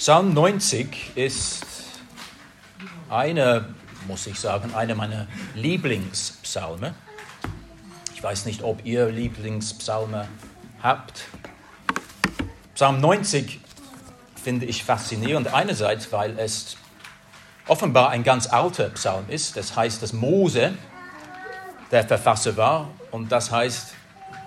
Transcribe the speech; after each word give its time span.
Psalm 0.00 0.32
90 0.32 1.14
ist 1.14 1.66
eine, 3.10 3.74
muss 4.08 4.26
ich 4.26 4.40
sagen, 4.40 4.72
eine 4.74 4.94
meiner 4.94 5.26
Lieblingspsalme. 5.54 6.94
Ich 8.14 8.22
weiß 8.22 8.46
nicht, 8.46 8.62
ob 8.62 8.86
ihr 8.86 9.10
Lieblingspsalme 9.10 10.26
habt. 10.82 11.24
Psalm 12.74 13.02
90 13.02 13.60
finde 14.42 14.64
ich 14.64 14.84
faszinierend, 14.84 15.52
einerseits, 15.52 16.10
weil 16.12 16.38
es 16.38 16.78
offenbar 17.66 18.08
ein 18.08 18.24
ganz 18.24 18.46
alter 18.46 18.88
Psalm 18.88 19.26
ist. 19.28 19.58
Das 19.58 19.76
heißt, 19.76 20.02
dass 20.02 20.14
Mose 20.14 20.72
der 21.90 22.08
Verfasser 22.08 22.56
war 22.56 22.88
und 23.10 23.30
das 23.30 23.50
heißt, 23.50 23.92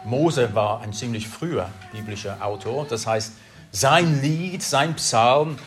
Mose 0.03 0.55
war 0.55 0.81
ein 0.81 0.93
ziemlich 0.93 1.27
früher 1.27 1.69
biblischer 1.91 2.43
Autor. 2.43 2.87
Das 2.87 3.05
heißt, 3.05 3.33
sein 3.73 4.21
Lied, 4.21 4.61
sein 4.63 4.95
Psalm 4.95 5.57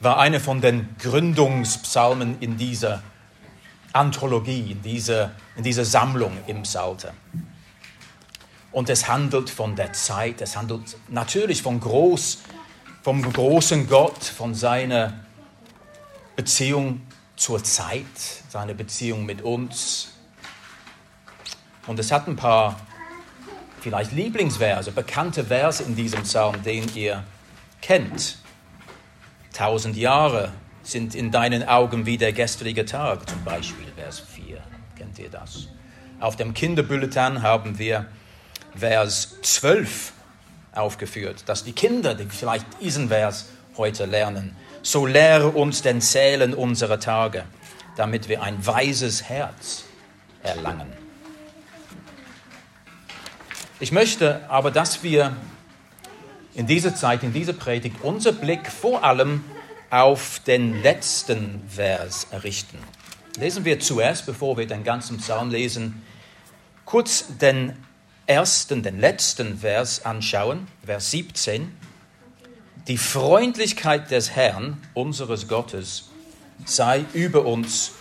war 0.00 0.18
einer 0.18 0.40
von 0.40 0.60
den 0.60 0.96
Gründungspsalmen 0.98 2.40
in 2.40 2.58
dieser 2.58 3.02
Anthologie, 3.92 4.72
in 4.72 4.82
dieser, 4.82 5.30
in 5.56 5.62
dieser 5.62 5.84
Sammlung 5.84 6.36
im 6.48 6.62
Psalter. 6.62 7.14
Und 8.72 8.90
es 8.90 9.06
handelt 9.06 9.48
von 9.48 9.76
der 9.76 9.92
Zeit, 9.92 10.40
es 10.40 10.56
handelt 10.56 10.96
natürlich 11.08 11.62
von 11.62 11.78
groß, 11.78 12.38
vom 13.02 13.22
großen 13.32 13.88
Gott, 13.88 14.24
von 14.24 14.54
seiner 14.54 15.20
Beziehung 16.34 17.02
zur 17.36 17.62
Zeit, 17.62 18.06
seiner 18.48 18.74
Beziehung 18.74 19.24
mit 19.24 19.42
uns. 19.42 20.08
Und 21.86 22.00
es 22.00 22.10
hat 22.10 22.26
ein 22.26 22.36
paar 22.36 22.80
vielleicht 23.80 24.12
Lieblingsverse, 24.12 24.90
bekannte 24.90 25.44
Verse 25.44 25.82
in 25.82 25.94
diesem 25.94 26.22
Psalm, 26.22 26.60
den 26.64 26.92
ihr 26.96 27.22
kennt. 27.82 28.38
Tausend 29.52 29.96
Jahre 29.96 30.52
sind 30.82 31.14
in 31.14 31.30
deinen 31.30 31.68
Augen 31.68 32.06
wie 32.06 32.16
der 32.16 32.32
gestrige 32.32 32.86
Tag, 32.86 33.28
zum 33.28 33.44
Beispiel 33.44 33.86
Vers 33.94 34.20
4. 34.20 34.58
Kennt 34.96 35.18
ihr 35.18 35.28
das? 35.28 35.68
Auf 36.20 36.36
dem 36.36 36.54
Kinderbulletin 36.54 37.42
haben 37.42 37.78
wir 37.78 38.06
Vers 38.74 39.36
12 39.42 40.12
aufgeführt, 40.72 41.44
dass 41.46 41.64
die 41.64 41.72
Kinder, 41.72 42.14
die 42.14 42.24
vielleicht 42.24 42.66
diesen 42.80 43.08
Vers 43.08 43.50
heute 43.76 44.06
lernen, 44.06 44.56
so 44.82 45.06
lehre 45.06 45.48
uns 45.48 45.82
den 45.82 46.00
Zählen 46.00 46.54
unserer 46.54 46.98
Tage, 46.98 47.44
damit 47.96 48.28
wir 48.28 48.42
ein 48.42 48.66
weises 48.66 49.24
Herz 49.24 49.84
erlangen. 50.42 50.92
Ich 53.78 53.92
möchte 53.92 54.48
aber, 54.48 54.70
dass 54.70 55.02
wir 55.02 55.36
in 56.54 56.66
dieser 56.66 56.94
Zeit, 56.94 57.22
in 57.22 57.32
dieser 57.32 57.52
Predigt, 57.52 57.96
unser 58.02 58.32
Blick 58.32 58.70
vor 58.70 59.04
allem 59.04 59.44
auf 59.90 60.40
den 60.46 60.82
letzten 60.82 61.62
Vers 61.68 62.26
richten. 62.42 62.78
Lesen 63.36 63.64
wir 63.64 63.80
zuerst, 63.80 64.26
bevor 64.26 64.56
wir 64.56 64.66
den 64.66 64.84
ganzen 64.84 65.18
Psalm 65.18 65.50
lesen, 65.50 66.02
kurz 66.84 67.26
den 67.38 67.76
ersten, 68.26 68.82
den 68.82 69.00
letzten 69.00 69.58
Vers 69.58 70.04
anschauen, 70.04 70.66
Vers 70.84 71.10
17. 71.10 71.74
Die 72.88 72.98
Freundlichkeit 72.98 74.10
des 74.10 74.32
Herrn, 74.32 74.82
unseres 74.94 75.48
Gottes, 75.48 76.10
sei 76.64 77.04
über 77.12 77.44
uns 77.44 77.92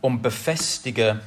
und 0.00 0.22
befestige 0.22 1.20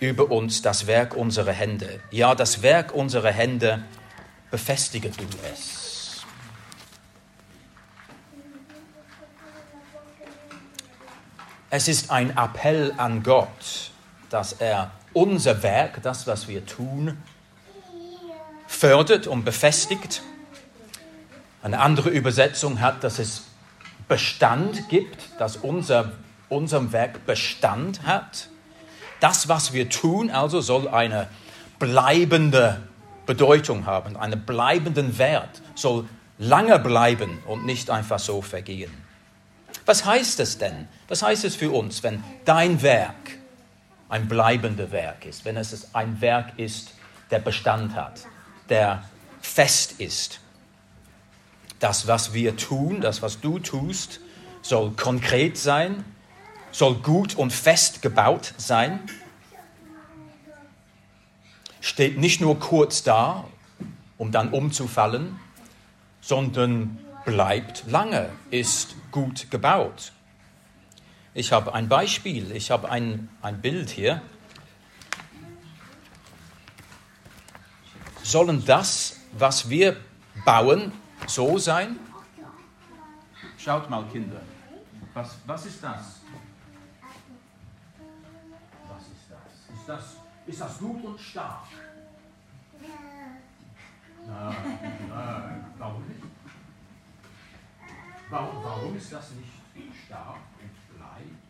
über 0.00 0.30
uns 0.30 0.62
das 0.62 0.86
Werk 0.86 1.14
unserer 1.14 1.52
Hände. 1.52 2.00
Ja, 2.10 2.34
das 2.34 2.62
Werk 2.62 2.94
unserer 2.94 3.32
Hände, 3.32 3.82
befestige 4.50 5.10
du 5.10 5.24
es. 5.52 5.75
Es 11.68 11.88
ist 11.88 12.12
ein 12.12 12.36
Appell 12.36 12.94
an 12.96 13.24
Gott, 13.24 13.90
dass 14.30 14.52
er 14.52 14.92
unser 15.12 15.64
Werk, 15.64 16.00
das, 16.02 16.26
was 16.28 16.46
wir 16.46 16.64
tun, 16.64 17.18
fördert 18.68 19.26
und 19.26 19.44
befestigt. 19.44 20.22
Eine 21.64 21.80
andere 21.80 22.10
Übersetzung 22.10 22.80
hat, 22.80 23.02
dass 23.02 23.18
es 23.18 23.46
Bestand 24.06 24.88
gibt, 24.88 25.28
dass 25.40 25.56
unser, 25.56 26.12
unserem 26.48 26.92
Werk 26.92 27.26
Bestand 27.26 28.04
hat. 28.04 28.48
Das, 29.18 29.48
was 29.48 29.72
wir 29.72 29.88
tun, 29.88 30.30
also 30.30 30.60
soll 30.60 30.86
eine 30.86 31.26
bleibende 31.80 32.80
Bedeutung 33.26 33.86
haben, 33.86 34.16
einen 34.16 34.40
bleibenden 34.46 35.18
Wert, 35.18 35.62
soll 35.74 36.08
lange 36.38 36.78
bleiben 36.78 37.42
und 37.46 37.66
nicht 37.66 37.90
einfach 37.90 38.20
so 38.20 38.40
vergehen. 38.40 39.05
Was 39.86 40.04
heißt 40.04 40.40
es 40.40 40.58
denn? 40.58 40.88
Was 41.08 41.22
heißt 41.22 41.44
es 41.44 41.54
für 41.54 41.70
uns, 41.70 42.02
wenn 42.02 42.22
dein 42.44 42.82
Werk 42.82 43.14
ein 44.08 44.28
bleibendes 44.28 44.90
Werk 44.90 45.24
ist, 45.24 45.44
wenn 45.44 45.56
es 45.56 45.94
ein 45.94 46.20
Werk 46.20 46.58
ist, 46.58 46.92
der 47.30 47.38
Bestand 47.38 47.94
hat, 47.94 48.26
der 48.68 49.04
fest 49.40 49.92
ist? 49.98 50.40
Das, 51.78 52.08
was 52.08 52.34
wir 52.34 52.56
tun, 52.56 53.00
das, 53.00 53.22
was 53.22 53.40
du 53.40 53.60
tust, 53.60 54.20
soll 54.60 54.90
konkret 54.92 55.56
sein, 55.56 56.04
soll 56.72 56.96
gut 56.96 57.36
und 57.36 57.52
fest 57.52 58.02
gebaut 58.02 58.54
sein, 58.56 59.00
steht 61.80 62.18
nicht 62.18 62.40
nur 62.40 62.58
kurz 62.58 63.04
da, 63.04 63.44
um 64.18 64.32
dann 64.32 64.50
umzufallen, 64.50 65.38
sondern 66.20 66.98
bleibt 67.26 67.84
lange, 67.88 68.30
ist 68.50 68.94
gut 69.10 69.50
gebaut. 69.50 70.12
Ich 71.34 71.52
habe 71.52 71.74
ein 71.74 71.88
Beispiel, 71.88 72.52
ich 72.52 72.70
habe 72.70 72.88
ein, 72.88 73.28
ein 73.42 73.60
Bild 73.60 73.90
hier. 73.90 74.22
Sollen 78.22 78.64
das, 78.64 79.20
was 79.32 79.68
wir 79.68 79.96
bauen, 80.46 80.92
so 81.26 81.58
sein? 81.58 81.98
Schaut 83.58 83.90
mal, 83.90 84.04
Kinder. 84.10 84.40
Was, 85.12 85.36
was 85.46 85.66
ist 85.66 85.82
das? 85.82 86.20
Was 88.88 89.02
ist 89.02 89.26
das? 89.28 89.78
Ist 89.78 89.88
das, 89.88 90.16
ist 90.46 90.60
das 90.60 90.78
gut 90.78 91.04
und 91.04 91.20
stark? 91.20 91.66
Nein, 94.26 94.56
nein, 95.08 95.64
warum 95.78 96.06
nicht? 96.06 96.35
Warum, 98.28 98.64
warum 98.64 98.96
ist 98.96 99.12
das 99.12 99.30
nicht 99.32 99.52
stark 100.04 100.40
und 100.60 100.96
bleibt? 100.96 101.46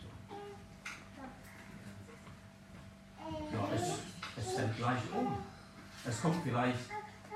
Ja, 3.53 3.69
es, 3.75 3.99
es 4.37 4.55
fällt 4.55 4.77
gleich 4.77 5.01
um. 5.15 5.39
Es 6.07 6.21
kommt 6.21 6.37
vielleicht, 6.45 6.91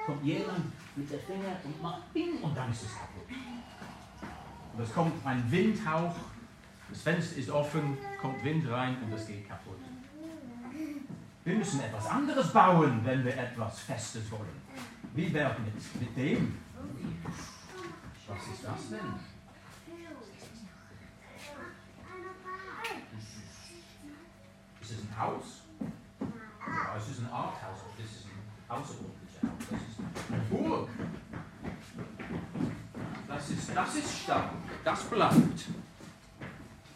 kommt 0.05 0.25
jemand 0.25 0.73
mit 0.95 1.11
der 1.11 1.19
Finger 1.21 1.57
und 1.65 1.83
macht 1.83 2.13
Bing 2.13 2.43
und 2.43 2.57
dann 2.57 2.71
ist 2.71 2.83
es 2.83 2.93
kaputt. 2.93 3.27
Und 4.75 4.83
es 4.83 4.93
kommt 4.93 5.27
ein 5.27 5.51
Windhauch, 5.51 6.15
das 6.91 7.03
Fenster 7.03 7.37
ist 7.37 7.51
offen, 7.51 7.97
kommt 8.21 8.45
Wind 8.45 8.71
rein 8.71 8.97
und 9.03 9.13
es 9.13 9.27
geht 9.27 9.49
kaputt. 9.49 9.79
Wir 11.45 11.55
müssen 11.55 11.81
etwas 11.81 12.07
anderes 12.07 12.53
bauen, 12.53 13.01
wenn 13.05 13.25
wir 13.25 13.37
etwas 13.37 13.81
Festes 13.81 14.31
wollen. 14.31 14.61
Wie 15.15 15.33
wäre 15.33 15.57
mit, 15.61 16.01
mit 16.01 16.17
dem? 16.17 16.59
Was 18.29 18.47
ist 18.47 18.65
das 18.65 18.91
denn? 18.91 19.30
Es 25.11 25.17
ein 25.17 25.21
Haus? 25.21 25.45
Ja, 25.81 26.97
es 26.97 27.09
ist 27.09 27.21
ein 27.21 27.33
Arthaus, 27.33 27.79
das 27.97 28.07
ist 28.07 28.27
ein 28.27 28.77
außerordentlicher 28.77 29.43
Haus. 29.43 29.67
Das 29.71 29.81
ist 29.81 30.33
eine 30.33 30.43
Burg. 30.45 30.89
Das 33.29 33.51
ist, 33.51 33.71
das 33.75 33.95
ist 33.95 34.19
stark, 34.23 34.51
das 34.85 35.03
bleibt. 35.05 35.65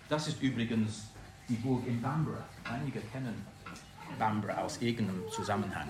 Das 0.08 0.28
ist 0.28 0.42
übrigens 0.42 1.04
die 1.48 1.54
Burg 1.54 1.86
in 1.86 2.00
Bambra. 2.00 2.44
Einige 2.64 3.00
kennen 3.00 3.46
Bambra 4.18 4.54
aus 4.58 4.78
irgendeinem 4.80 5.24
Zusammenhang. 5.30 5.88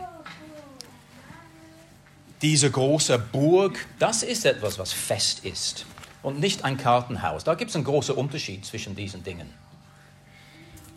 Diese 2.43 2.71
große 2.71 3.19
Burg, 3.19 3.87
das 3.99 4.23
ist 4.23 4.45
etwas, 4.45 4.79
was 4.79 4.93
fest 4.93 5.45
ist 5.45 5.87
und 6.23 6.41
nicht 6.41 6.65
ein 6.65 6.77
Kartenhaus. 6.77 7.45
Da 7.45 7.55
gibt 7.55 7.71
es 7.71 7.77
einen 7.77 7.85
großen 7.85 8.15
Unterschied 8.15 8.65
zwischen 8.65 8.95
diesen 8.95 9.25
Dingen. 9.25 9.49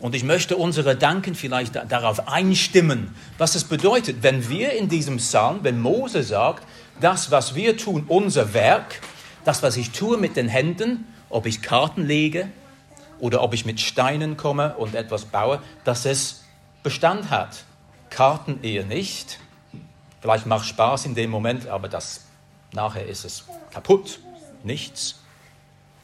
Und 0.00 0.14
ich 0.14 0.22
möchte 0.22 0.56
unsere 0.56 0.96
Danken 0.96 1.34
vielleicht 1.34 1.74
darauf 1.90 2.28
einstimmen, 2.28 3.14
was 3.36 3.56
es 3.56 3.64
bedeutet, 3.64 4.22
wenn 4.22 4.48
wir 4.48 4.72
in 4.72 4.88
diesem 4.88 5.16
Psalm, 5.16 5.60
wenn 5.62 5.80
Mose 5.80 6.22
sagt, 6.22 6.62
das, 7.00 7.30
was 7.30 7.54
wir 7.54 7.76
tun, 7.76 8.04
unser 8.06 8.54
Werk, 8.54 9.00
das, 9.44 9.62
was 9.62 9.76
ich 9.76 9.90
tue 9.90 10.16
mit 10.16 10.36
den 10.36 10.48
Händen, 10.48 11.12
ob 11.30 11.46
ich 11.46 11.62
Karten 11.62 12.06
lege 12.06 12.48
oder 13.18 13.42
ob 13.42 13.54
ich 13.54 13.64
mit 13.64 13.80
Steinen 13.80 14.36
komme 14.36 14.76
und 14.76 14.94
etwas 14.94 15.24
baue, 15.24 15.60
dass 15.84 16.04
es 16.04 16.44
Bestand 16.84 17.30
hat. 17.30 17.64
Karten 18.08 18.60
eher 18.62 18.84
nicht. 18.84 19.40
Vielleicht 20.20 20.46
macht 20.46 20.66
Spaß 20.66 21.06
in 21.06 21.14
dem 21.14 21.30
Moment, 21.30 21.66
aber 21.66 21.88
das, 21.88 22.24
nachher 22.72 23.06
ist 23.06 23.24
es 23.24 23.44
kaputt. 23.72 24.20
Nichts. 24.62 25.20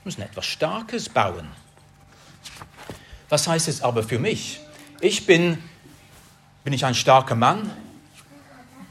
müssen 0.04 0.22
etwas 0.22 0.46
Starkes 0.46 1.08
bauen. 1.08 1.48
Was 3.34 3.48
heißt 3.48 3.66
es 3.66 3.82
aber 3.82 4.04
für 4.04 4.20
mich? 4.20 4.60
Ich 5.00 5.26
bin, 5.26 5.58
bin 6.62 6.72
ich 6.72 6.84
ein 6.84 6.94
starker 6.94 7.34
Mann? 7.34 7.68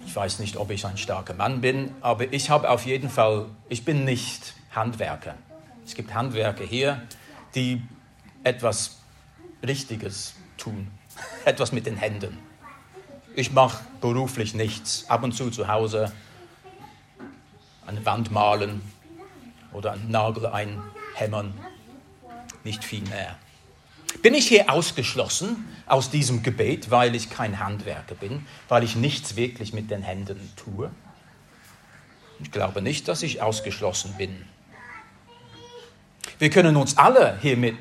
Ich 0.06 0.13
weiß 0.13 0.40
nicht, 0.40 0.57
ob 0.57 0.69
ich 0.69 0.86
ein 0.86 0.98
starker 0.98 1.34
Mann 1.34 1.62
bin, 1.62 1.92
aber 2.01 2.34
ich 2.34 2.50
habe 2.50 2.69
auf 2.69 2.86
jeden 2.86 3.10
Fall, 3.10 3.45
ich 3.69 3.86
bin 3.86 4.04
nicht 4.04 4.54
Handwerker. 4.75 5.36
Es 5.86 5.95
gibt 5.95 6.13
Handwerker 6.13 6.66
hier, 6.66 7.01
die 7.56 7.84
etwas 8.44 8.98
Richtiges 9.66 10.34
tun, 10.57 10.92
etwas 11.46 11.72
mit 11.72 11.86
den 11.86 11.96
Händen. 11.96 12.38
Ich 13.38 13.54
mache 13.54 13.81
beruflich 14.01 14.56
nichts, 14.56 15.06
ab 15.10 15.24
und 15.24 15.31
zu 15.31 15.51
zu 15.51 15.69
Hause 15.69 16.12
eine 17.88 18.06
Wand 18.06 18.30
malen 18.30 18.81
oder 19.72 19.94
einen 19.94 20.12
Nagel 20.12 20.48
einhämmern, 20.48 21.54
nicht 22.66 22.84
viel 22.84 23.04
mehr. 23.04 23.38
Bin 24.21 24.33
ich 24.33 24.48
hier 24.48 24.71
ausgeschlossen 24.71 25.68
aus 25.86 26.10
diesem 26.10 26.44
Gebet, 26.44 26.92
weil 26.92 27.15
ich 27.15 27.30
kein 27.30 27.60
Handwerker 27.60 28.15
bin, 28.15 28.45
weil 28.69 28.83
ich 28.83 28.95
nichts 28.95 29.36
wirklich 29.36 29.74
mit 29.74 29.89
den 29.92 30.01
Händen 30.01 30.51
tue? 30.56 30.92
Ich 32.39 32.51
glaube 32.51 32.81
nicht, 32.81 33.07
dass 33.07 33.24
ich 33.24 33.42
ausgeschlossen 33.42 34.15
bin. 34.18 34.45
Wir 36.39 36.50
können 36.50 36.75
uns 36.75 36.98
alle 36.98 37.38
hiermit 37.42 37.77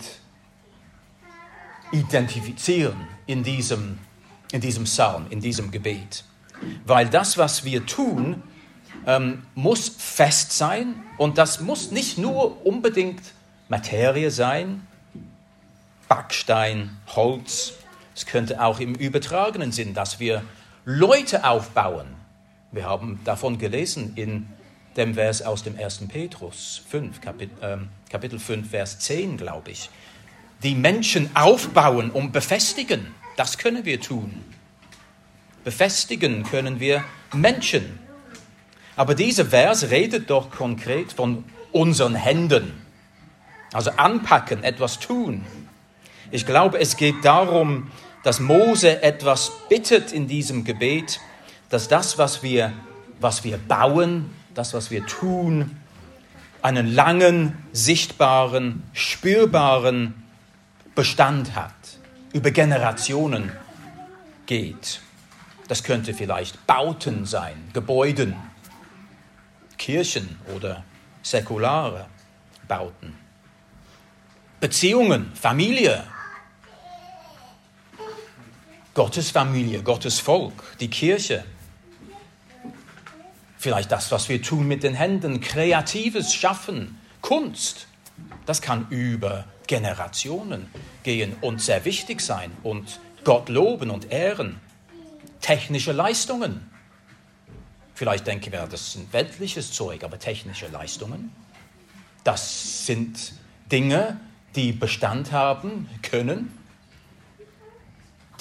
identifizieren 1.91 3.09
in 3.27 3.43
diesem, 3.43 3.99
in 4.53 4.61
diesem 4.61 4.85
Psalm, 4.85 5.27
in 5.31 5.41
diesem 5.41 5.71
Gebet. 5.71 6.25
Weil 6.85 7.09
das, 7.09 7.39
was 7.39 7.65
wir 7.65 7.87
tun, 7.87 8.43
ähm, 9.07 9.43
muss 9.55 9.89
fest 9.89 10.53
sein 10.53 10.95
und 11.19 11.39
das 11.39 11.61
muss 11.61 11.91
nicht 11.91 12.19
nur 12.19 12.65
unbedingt 12.65 13.23
Materie 13.69 14.31
sein, 14.31 14.87
Backstein, 16.09 16.97
Holz. 17.15 17.75
Es 18.15 18.27
könnte 18.27 18.63
auch 18.63 18.81
im 18.81 18.95
übertragenen 18.95 19.73
Sinn, 19.73 19.95
dass 19.95 20.21
wir 20.21 20.43
Leute 20.85 21.45
aufbauen. 21.45 22.07
Wir 22.71 22.87
haben 22.87 23.21
davon 23.25 23.59
gelesen 23.59 24.13
in 24.17 24.49
dem 24.97 25.15
Vers 25.15 25.43
aus 25.43 25.63
dem 25.63 25.79
1. 25.79 26.09
Petrus 26.09 26.83
5, 26.89 27.21
Kapitel, 27.21 27.63
äh, 27.63 27.79
Kapitel 28.11 28.39
5, 28.39 28.69
Vers 28.71 28.99
10, 28.99 29.37
glaube 29.37 29.71
ich. 29.71 29.91
Die 30.63 30.75
Menschen 30.75 31.35
aufbauen 31.35 32.11
und 32.11 32.33
befestigen, 32.33 33.15
das 33.37 33.59
können 33.59 33.85
wir 33.85 34.01
tun. 34.01 34.45
Befestigen 35.65 36.43
können 36.43 36.81
wir 36.81 37.05
Menschen. 37.33 37.99
Aber 38.97 39.15
dieser 39.15 39.47
Vers 39.47 39.91
redet 39.91 40.29
doch 40.29 40.51
konkret 40.51 41.13
von 41.13 41.45
unseren 41.73 42.15
Händen. 42.15 42.73
Also 43.73 43.91
anpacken, 43.93 44.63
etwas 44.65 44.99
tun. 44.99 45.45
Ich 46.33 46.47
glaube, 46.47 46.81
es 46.81 46.97
geht 46.97 47.27
darum, 47.27 47.91
dass 48.23 48.41
Mose 48.41 49.03
etwas 49.03 49.53
bittet 49.69 50.13
in 50.13 50.29
diesem 50.29 50.65
Gebet, 50.65 51.21
dass 51.69 51.89
das, 51.89 52.17
was 52.17 52.43
wir, 52.43 52.73
was 53.21 53.45
wir 53.45 53.59
bauen, 53.59 54.31
das, 54.55 54.73
was 54.73 54.91
wir 54.91 55.05
tun, 55.05 55.77
einen 56.63 56.87
langen, 56.95 57.59
sichtbaren, 57.73 58.83
spürbaren 58.95 60.25
Bestand 60.95 61.55
hat, 61.55 61.75
über 62.33 62.51
Generationen 62.51 63.53
geht. 64.47 65.03
Das 65.69 65.85
könnte 65.85 66.15
vielleicht 66.15 66.67
Bauten 66.67 67.27
sein, 67.27 67.57
Gebäuden, 67.75 68.37
Kirchen 69.77 70.39
oder 70.57 70.83
säkulare 71.23 72.07
Bauten. 72.67 73.19
Beziehungen, 74.61 75.33
Familie, 75.35 76.05
Gottes 78.95 79.31
Familie, 79.31 79.83
Gottes 79.83 80.19
Volk, 80.19 80.77
die 80.81 80.89
Kirche. 80.89 81.45
Vielleicht 83.57 83.91
das, 83.91 84.11
was 84.11 84.29
wir 84.29 84.43
tun 84.43 84.69
mit 84.69 84.83
den 84.83 84.95
Händen, 84.95 85.41
kreatives 85.41 86.35
Schaffen, 86.35 86.99
Kunst. 87.23 87.87
Das 88.45 88.61
kann 88.61 88.87
über 88.91 89.45
Generationen 89.67 90.69
gehen 91.05 91.37
und 91.41 91.63
sehr 91.63 91.85
wichtig 91.87 92.21
sein 92.21 92.51
und 92.63 93.01
Gott 93.25 93.49
loben 93.49 93.91
und 93.91 94.11
ehren. 94.11 94.61
Technische 95.41 95.93
Leistungen. 95.93 96.69
Vielleicht 97.95 98.27
denken 98.27 98.53
wir, 98.53 98.67
das 98.67 98.93
sind 98.93 99.13
weltliches 99.13 99.73
Zeug, 99.73 100.05
aber 100.05 100.19
technische 100.19 100.67
Leistungen, 100.69 101.33
das 102.25 102.87
sind 102.87 103.33
Dinge, 103.71 104.21
die 104.55 104.73
Bestand 104.73 105.33
haben 105.33 105.89
können 106.03 106.62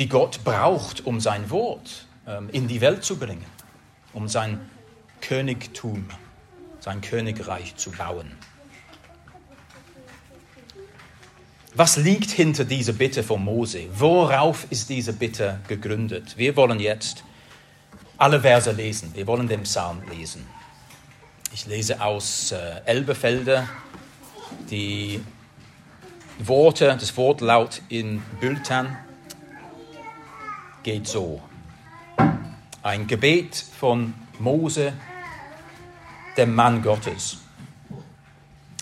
die 0.01 0.09
Gott 0.09 0.43
braucht, 0.43 1.05
um 1.05 1.19
sein 1.19 1.51
Wort 1.51 2.07
ähm, 2.25 2.49
in 2.51 2.67
die 2.67 2.81
Welt 2.81 3.03
zu 3.03 3.17
bringen, 3.17 3.45
um 4.13 4.27
sein 4.27 4.59
Königtum, 5.21 6.07
sein 6.79 7.01
Königreich 7.01 7.75
zu 7.75 7.91
bauen. 7.91 8.31
Was 11.75 11.97
liegt 11.97 12.31
hinter 12.31 12.65
dieser 12.65 12.93
Bitte 12.93 13.21
von 13.21 13.43
Mose? 13.45 13.89
Worauf 13.93 14.65
ist 14.71 14.89
diese 14.89 15.13
Bitte 15.13 15.59
gegründet? 15.67 16.35
Wir 16.35 16.55
wollen 16.55 16.79
jetzt 16.79 17.23
alle 18.17 18.41
Verse 18.41 18.71
lesen. 18.71 19.11
Wir 19.13 19.27
wollen 19.27 19.47
den 19.47 19.61
Psalm 19.61 20.01
lesen. 20.09 20.47
Ich 21.53 21.67
lese 21.67 22.01
aus 22.01 22.51
äh, 22.51 22.81
Elbefelder 22.85 23.69
die 24.71 25.21
Worte, 26.39 26.97
das 26.99 27.15
Wortlaut 27.15 27.83
in 27.87 28.23
Bültan 28.39 28.97
geht 30.83 31.07
so. 31.07 31.41
Ein 32.83 33.07
Gebet 33.07 33.55
von 33.55 34.13
Mose, 34.39 34.93
dem 36.37 36.55
Mann 36.55 36.81
Gottes. 36.81 37.37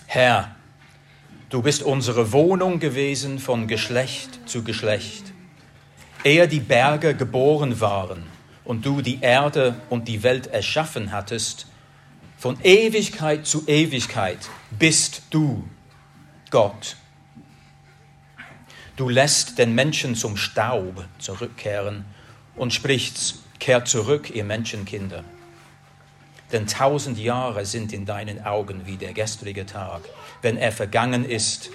Herr, 0.06 0.54
du 1.50 1.62
bist 1.62 1.82
unsere 1.82 2.32
Wohnung 2.32 2.78
gewesen 2.80 3.38
von 3.38 3.68
Geschlecht 3.68 4.48
zu 4.48 4.64
Geschlecht. 4.64 5.32
Ehe 6.24 6.48
die 6.48 6.60
Berge 6.60 7.14
geboren 7.14 7.80
waren 7.80 8.24
und 8.64 8.84
du 8.86 9.00
die 9.02 9.20
Erde 9.20 9.76
und 9.88 10.08
die 10.08 10.22
Welt 10.22 10.46
erschaffen 10.46 11.12
hattest, 11.12 11.66
von 12.38 12.58
Ewigkeit 12.62 13.46
zu 13.46 13.66
Ewigkeit 13.68 14.38
bist 14.78 15.22
du 15.30 15.64
Gott 16.50 16.96
Du 19.00 19.08
lässt 19.08 19.56
den 19.56 19.74
Menschen 19.74 20.14
zum 20.14 20.36
Staub 20.36 21.06
zurückkehren 21.18 22.04
und 22.54 22.74
sprichst, 22.74 23.36
kehrt 23.58 23.88
zurück, 23.88 24.28
ihr 24.28 24.44
Menschenkinder. 24.44 25.24
Denn 26.52 26.66
tausend 26.66 27.18
Jahre 27.18 27.64
sind 27.64 27.94
in 27.94 28.04
deinen 28.04 28.44
Augen 28.44 28.84
wie 28.84 28.98
der 28.98 29.14
gestrige 29.14 29.64
Tag, 29.64 30.02
wenn 30.42 30.58
er 30.58 30.70
vergangen 30.70 31.24
ist 31.24 31.70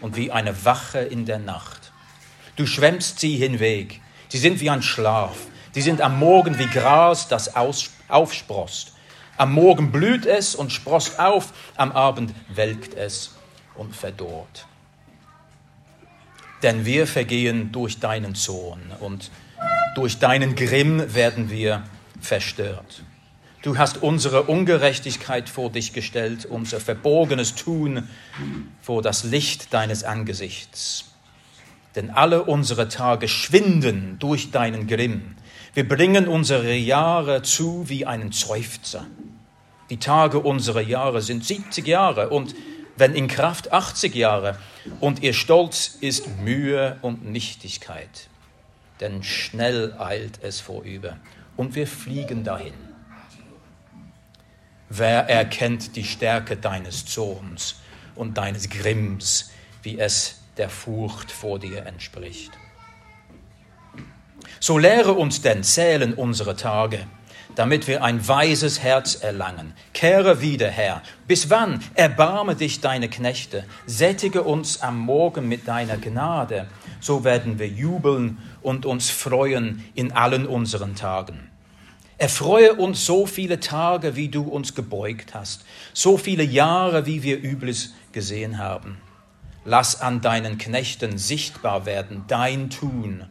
und 0.00 0.16
wie 0.16 0.32
eine 0.32 0.64
Wache 0.64 1.00
in 1.00 1.26
der 1.26 1.40
Nacht. 1.40 1.92
Du 2.56 2.64
schwemmst 2.64 3.20
sie 3.20 3.36
hinweg, 3.36 4.00
sie 4.30 4.38
sind 4.38 4.58
wie 4.60 4.70
ein 4.70 4.80
Schlaf, 4.80 5.36
sie 5.72 5.82
sind 5.82 6.00
am 6.00 6.18
Morgen 6.18 6.58
wie 6.58 6.68
Gras, 6.68 7.28
das 7.28 7.52
aufsprost. 7.54 8.94
Am 9.36 9.52
Morgen 9.52 9.92
blüht 9.92 10.24
es 10.24 10.54
und 10.54 10.72
sprost 10.72 11.20
auf, 11.20 11.52
am 11.76 11.92
Abend 11.92 12.32
welkt 12.48 12.94
es 12.94 13.34
und 13.74 13.94
verdorrt 13.94 14.66
denn 16.62 16.84
wir 16.84 17.06
vergehen 17.06 17.72
durch 17.72 17.98
deinen 18.00 18.34
Zorn 18.34 18.80
und 19.00 19.30
durch 19.94 20.18
deinen 20.18 20.54
Grimm 20.54 21.14
werden 21.14 21.50
wir 21.50 21.84
verstört. 22.20 23.02
Du 23.62 23.78
hast 23.78 24.02
unsere 24.02 24.44
Ungerechtigkeit 24.44 25.48
vor 25.48 25.70
dich 25.70 25.92
gestellt, 25.92 26.46
unser 26.46 26.78
verborgenes 26.78 27.54
Tun 27.54 28.08
vor 28.80 29.02
das 29.02 29.24
Licht 29.24 29.74
deines 29.74 30.04
Angesichts. 30.04 31.12
Denn 31.96 32.10
alle 32.10 32.44
unsere 32.44 32.88
Tage 32.88 33.26
schwinden 33.26 34.18
durch 34.18 34.50
deinen 34.50 34.86
Grimm. 34.86 35.34
Wir 35.74 35.88
bringen 35.88 36.28
unsere 36.28 36.74
Jahre 36.74 37.42
zu 37.42 37.88
wie 37.88 38.06
einen 38.06 38.32
Seufzer. 38.32 39.06
Die 39.90 39.98
Tage 39.98 40.40
unserer 40.40 40.80
Jahre 40.80 41.22
sind 41.22 41.44
70 41.44 41.86
Jahre 41.86 42.28
und 42.28 42.54
wenn 42.96 43.14
in 43.14 43.28
Kraft 43.28 43.72
80 43.72 44.14
Jahre, 44.14 44.58
und 45.00 45.22
ihr 45.22 45.34
Stolz 45.34 45.98
ist 46.00 46.28
Mühe 46.38 46.98
und 47.02 47.24
Nichtigkeit, 47.24 48.28
denn 49.00 49.22
schnell 49.22 49.94
eilt 49.98 50.42
es 50.42 50.60
vorüber 50.60 51.16
und 51.56 51.74
wir 51.74 51.86
fliegen 51.86 52.44
dahin. 52.44 52.74
Wer 54.88 55.28
erkennt 55.28 55.96
die 55.96 56.04
Stärke 56.04 56.56
deines 56.56 57.06
Zorns 57.06 57.76
und 58.14 58.38
deines 58.38 58.70
Grimms, 58.70 59.50
wie 59.82 59.98
es 59.98 60.42
der 60.56 60.70
Furcht 60.70 61.32
vor 61.32 61.58
dir 61.58 61.84
entspricht? 61.86 62.52
So 64.60 64.78
lehre 64.78 65.12
uns 65.12 65.42
denn 65.42 65.64
zählen 65.64 66.14
unsere 66.14 66.56
Tage, 66.56 67.06
damit 67.54 67.86
wir 67.86 68.02
ein 68.02 68.26
weises 68.26 68.82
Herz 68.82 69.14
erlangen. 69.14 69.72
Kehre 69.94 70.40
wieder, 70.40 70.68
Herr. 70.68 71.02
Bis 71.26 71.48
wann? 71.48 71.82
Erbarme 71.94 72.56
dich 72.56 72.80
deine 72.80 73.08
Knechte. 73.08 73.64
Sättige 73.86 74.42
uns 74.42 74.82
am 74.82 74.98
Morgen 74.98 75.48
mit 75.48 75.68
deiner 75.68 75.96
Gnade. 75.96 76.66
So 77.00 77.24
werden 77.24 77.58
wir 77.58 77.68
jubeln 77.68 78.38
und 78.62 78.84
uns 78.84 79.10
freuen 79.10 79.84
in 79.94 80.12
allen 80.12 80.46
unseren 80.46 80.94
Tagen. 80.94 81.50
Erfreue 82.18 82.74
uns 82.74 83.04
so 83.04 83.26
viele 83.26 83.60
Tage, 83.60 84.16
wie 84.16 84.28
du 84.28 84.42
uns 84.42 84.74
gebeugt 84.74 85.34
hast, 85.34 85.64
so 85.92 86.16
viele 86.16 86.44
Jahre, 86.44 87.04
wie 87.04 87.22
wir 87.22 87.42
Übles 87.42 87.94
gesehen 88.12 88.56
haben. 88.58 88.96
Lass 89.66 90.00
an 90.00 90.20
deinen 90.20 90.58
Knechten 90.58 91.18
sichtbar 91.18 91.86
werden 91.86 92.24
dein 92.28 92.70
Tun 92.70 93.24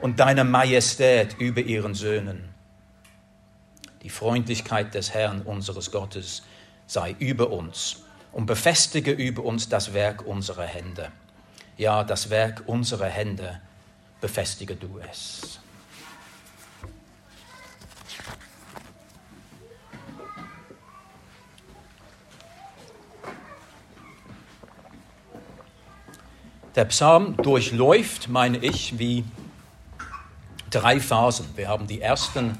und 0.00 0.20
deine 0.20 0.44
Majestät 0.44 1.36
über 1.38 1.60
ihren 1.60 1.94
Söhnen. 1.94 2.49
Die 4.02 4.10
Freundlichkeit 4.10 4.94
des 4.94 5.12
Herrn 5.12 5.42
unseres 5.42 5.90
Gottes 5.90 6.42
sei 6.86 7.14
über 7.18 7.50
uns 7.50 8.02
und 8.32 8.46
befestige 8.46 9.12
über 9.12 9.44
uns 9.44 9.68
das 9.68 9.92
Werk 9.92 10.26
unserer 10.26 10.64
Hände. 10.64 11.12
Ja, 11.76 12.04
das 12.04 12.30
Werk 12.30 12.62
unserer 12.66 13.06
Hände, 13.06 13.60
befestige 14.20 14.76
du 14.76 14.98
es. 15.10 15.60
Der 26.76 26.84
Psalm 26.86 27.36
durchläuft, 27.36 28.28
meine 28.28 28.58
ich, 28.58 28.98
wie 28.98 29.24
drei 30.70 31.00
Phasen. 31.00 31.46
Wir 31.56 31.68
haben 31.68 31.86
die 31.86 32.00
ersten 32.00 32.56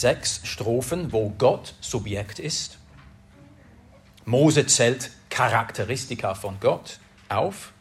sechs 0.00 0.40
Strophen, 0.44 1.12
wo 1.12 1.30
Gott 1.30 1.74
Subjekt 1.80 2.38
ist. 2.38 2.78
Mose 4.24 4.66
zählt 4.66 5.10
Charakteristika 5.30 6.34
von 6.34 6.58
Gott 6.60 6.98
auf, 7.28 7.72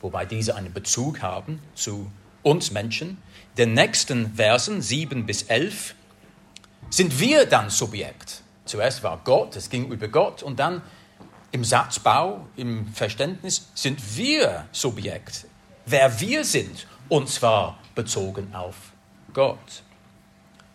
wobei 0.00 0.26
diese 0.26 0.54
einen 0.56 0.72
Bezug 0.72 1.22
haben 1.22 1.60
zu 1.74 2.10
uns 2.42 2.70
Menschen. 2.70 3.18
Den 3.56 3.74
nächsten 3.74 4.34
Versen, 4.34 4.82
7 4.82 5.26
bis 5.26 5.44
11, 5.44 5.94
sind 6.90 7.18
wir 7.18 7.46
dann 7.46 7.70
Subjekt. 7.70 8.42
Zuerst 8.64 9.02
war 9.02 9.20
Gott, 9.24 9.56
es 9.56 9.70
ging 9.70 9.90
über 9.90 10.08
Gott 10.08 10.42
und 10.42 10.58
dann 10.58 10.82
im 11.50 11.64
Satzbau, 11.64 12.46
im 12.56 12.86
Verständnis 12.88 13.70
sind 13.74 14.16
wir 14.16 14.66
Subjekt. 14.72 15.46
Wer 15.86 16.20
wir 16.20 16.44
sind, 16.44 16.86
und 17.08 17.28
zwar 17.30 17.78
bezogen 17.94 18.54
auf 18.54 18.92
Gott. 19.32 19.82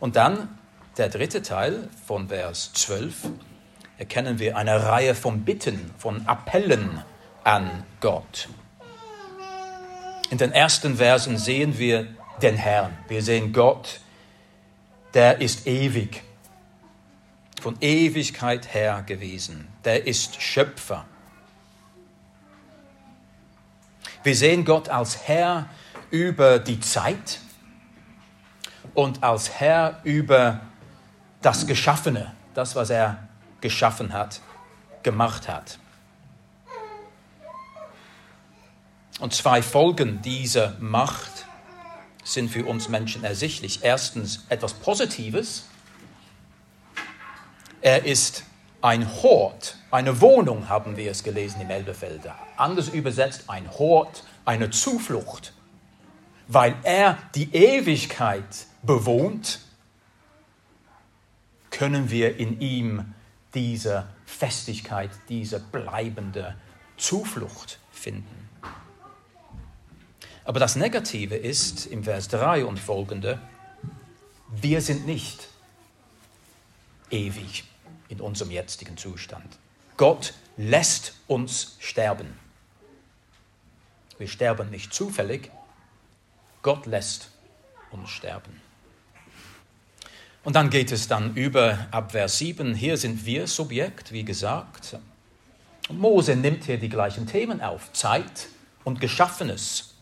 Und 0.03 0.17
dann 0.17 0.49
der 0.97 1.07
dritte 1.07 1.41
Teil 1.41 1.87
von 2.05 2.27
Vers 2.27 2.73
12 2.73 3.29
erkennen 3.97 4.37
wir 4.37 4.57
eine 4.57 4.83
Reihe 4.85 5.15
von 5.15 5.45
Bitten, 5.45 5.93
von 5.97 6.27
Appellen 6.27 7.01
an 7.45 7.85
Gott. 8.01 8.49
In 10.29 10.37
den 10.37 10.51
ersten 10.51 10.97
Versen 10.97 11.37
sehen 11.37 11.77
wir 11.79 12.05
den 12.41 12.57
Herrn. 12.57 12.97
Wir 13.07 13.23
sehen 13.23 13.53
Gott, 13.53 14.01
der 15.13 15.39
ist 15.39 15.67
ewig 15.67 16.21
von 17.61 17.77
Ewigkeit 17.79 18.73
her 18.73 19.03
gewesen. 19.07 19.69
Der 19.85 20.05
ist 20.05 20.41
Schöpfer. 20.41 21.05
Wir 24.21 24.35
sehen 24.35 24.65
Gott 24.65 24.89
als 24.89 25.29
Herr 25.29 25.69
über 26.11 26.59
die 26.59 26.81
Zeit 26.81 27.39
und 28.93 29.23
als 29.23 29.49
Herr 29.49 29.99
über 30.03 30.61
das 31.41 31.67
Geschaffene, 31.67 32.33
das, 32.53 32.75
was 32.75 32.89
er 32.89 33.27
geschaffen 33.61 34.13
hat, 34.13 34.41
gemacht 35.03 35.47
hat. 35.47 35.79
Und 39.19 39.33
zwei 39.33 39.61
Folgen 39.61 40.21
dieser 40.21 40.75
Macht 40.79 41.45
sind 42.23 42.49
für 42.49 42.65
uns 42.65 42.89
Menschen 42.89 43.23
ersichtlich. 43.23 43.83
Erstens 43.83 44.45
etwas 44.49 44.73
Positives, 44.73 45.65
er 47.81 48.05
ist 48.05 48.43
ein 48.81 49.07
Hort, 49.21 49.77
eine 49.91 50.19
Wohnung 50.19 50.69
haben 50.69 50.97
wir 50.97 51.11
es 51.11 51.23
gelesen 51.23 51.61
im 51.61 51.69
Elbefelder. 51.69 52.35
Anders 52.57 52.89
übersetzt 52.89 53.45
ein 53.47 53.69
Hort, 53.71 54.23
eine 54.45 54.69
Zuflucht, 54.71 55.53
weil 56.47 56.75
er 56.83 57.17
die 57.35 57.53
Ewigkeit 57.53 58.67
bewohnt, 58.83 59.59
können 61.71 62.11
wir 62.11 62.37
in 62.37 62.61
ihm 62.61 63.13
diese 63.53 64.07
Festigkeit, 64.25 65.09
diese 65.29 65.59
bleibende 65.59 66.55
Zuflucht 66.97 67.79
finden. 67.91 68.49
Aber 70.45 70.59
das 70.59 70.75
Negative 70.75 71.35
ist 71.35 71.85
im 71.85 72.03
Vers 72.03 72.27
3 72.27 72.65
und 72.65 72.79
folgende, 72.79 73.39
wir 74.49 74.81
sind 74.81 75.05
nicht 75.05 75.47
ewig 77.09 77.63
in 78.09 78.19
unserem 78.19 78.51
jetzigen 78.51 78.97
Zustand. 78.97 79.57
Gott 79.97 80.33
lässt 80.57 81.13
uns 81.27 81.77
sterben. 81.79 82.37
Wir 84.17 84.27
sterben 84.27 84.69
nicht 84.69 84.93
zufällig, 84.93 85.49
Gott 86.61 86.85
lässt 86.85 87.29
uns 87.91 88.09
sterben. 88.09 88.62
Und 90.43 90.55
dann 90.55 90.69
geht 90.69 90.91
es 90.91 91.07
dann 91.07 91.35
über 91.35 91.87
ab 91.91 92.11
Vers 92.11 92.37
7. 92.37 92.75
Hier 92.75 92.97
sind 92.97 93.25
wir 93.25 93.47
Subjekt, 93.47 94.11
wie 94.11 94.25
gesagt. 94.25 94.97
Und 95.89 95.99
Mose 95.99 96.35
nimmt 96.35 96.65
hier 96.65 96.77
die 96.77 96.89
gleichen 96.89 97.27
Themen 97.27 97.61
auf: 97.61 97.93
Zeit 97.93 98.49
und 98.83 98.99
Geschaffenes. 98.99 99.95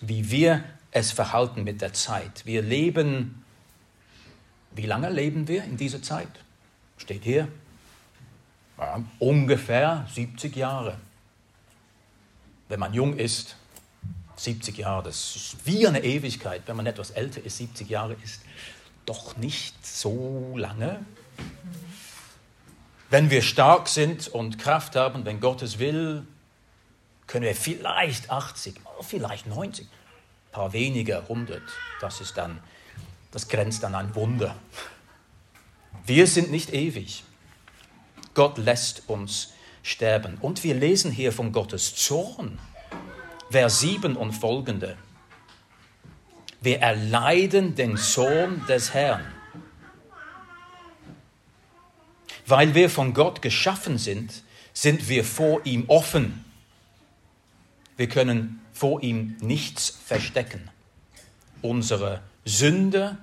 Wie 0.00 0.30
wir 0.30 0.64
es 0.90 1.12
verhalten 1.12 1.64
mit 1.64 1.80
der 1.80 1.92
Zeit. 1.92 2.46
Wir 2.46 2.62
leben 2.62 3.44
wie 4.74 4.86
lange 4.86 5.08
leben 5.08 5.46
wir 5.46 5.62
in 5.64 5.76
dieser 5.76 6.02
Zeit? 6.02 6.28
Steht 6.96 7.22
hier. 7.22 7.48
Ja, 8.76 9.00
ungefähr 9.20 10.06
70 10.12 10.56
Jahre. 10.56 10.98
Wenn 12.68 12.80
man 12.80 12.92
jung 12.92 13.16
ist, 13.16 13.56
70 14.36 14.78
Jahre, 14.78 15.04
das 15.04 15.36
ist 15.36 15.56
wie 15.64 15.86
eine 15.86 16.02
Ewigkeit. 16.02 16.62
Wenn 16.66 16.76
man 16.76 16.86
etwas 16.86 17.10
älter 17.10 17.44
ist, 17.44 17.58
70 17.58 17.88
Jahre 17.88 18.16
ist 18.22 18.42
doch 19.06 19.36
nicht 19.36 19.86
so 19.86 20.54
lange. 20.56 21.04
Wenn 23.10 23.30
wir 23.30 23.42
stark 23.42 23.88
sind 23.88 24.28
und 24.28 24.58
Kraft 24.58 24.96
haben, 24.96 25.24
wenn 25.24 25.40
Gott 25.40 25.62
es 25.62 25.78
will, 25.78 26.26
können 27.26 27.44
wir 27.44 27.54
vielleicht 27.54 28.30
80, 28.30 28.74
vielleicht 29.02 29.46
90, 29.46 29.86
ein 29.86 30.52
paar 30.52 30.72
weniger, 30.72 31.20
100. 31.22 31.62
Das 32.00 32.20
ist 32.20 32.36
dann 32.36 32.60
das 33.30 33.48
grenzt 33.48 33.84
an 33.84 33.94
ein 33.94 34.14
Wunder. 34.14 34.56
Wir 36.06 36.26
sind 36.26 36.50
nicht 36.50 36.72
ewig. 36.72 37.24
Gott 38.34 38.58
lässt 38.58 39.08
uns 39.08 39.52
sterben. 39.82 40.38
Und 40.40 40.64
wir 40.64 40.74
lesen 40.74 41.10
hier 41.10 41.32
von 41.32 41.52
Gottes 41.52 41.94
Zorn. 41.94 42.58
Vers 43.50 43.80
7 43.80 44.16
und 44.16 44.32
folgende. 44.32 44.96
Wir 46.60 46.80
erleiden 46.80 47.74
den 47.74 47.96
Sohn 47.96 48.64
des 48.66 48.94
Herrn. 48.94 49.24
Weil 52.46 52.74
wir 52.74 52.90
von 52.90 53.14
Gott 53.14 53.42
geschaffen 53.42 53.98
sind, 53.98 54.42
sind 54.72 55.08
wir 55.08 55.24
vor 55.24 55.64
ihm 55.64 55.84
offen. 55.88 56.44
Wir 57.96 58.08
können 58.08 58.60
vor 58.72 59.02
ihm 59.02 59.36
nichts 59.40 59.88
verstecken. 59.88 60.70
Unsere 61.62 62.22
Sünde 62.44 63.18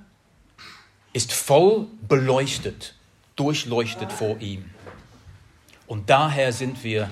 ist 1.14 1.34
voll 1.34 1.88
beleuchtet, 2.08 2.96
durchleuchtet 3.36 4.12
vor 4.12 4.40
ihm. 4.40 4.70
Und 5.88 6.10
daher 6.10 6.54
sind 6.54 6.84
wir 6.84 7.12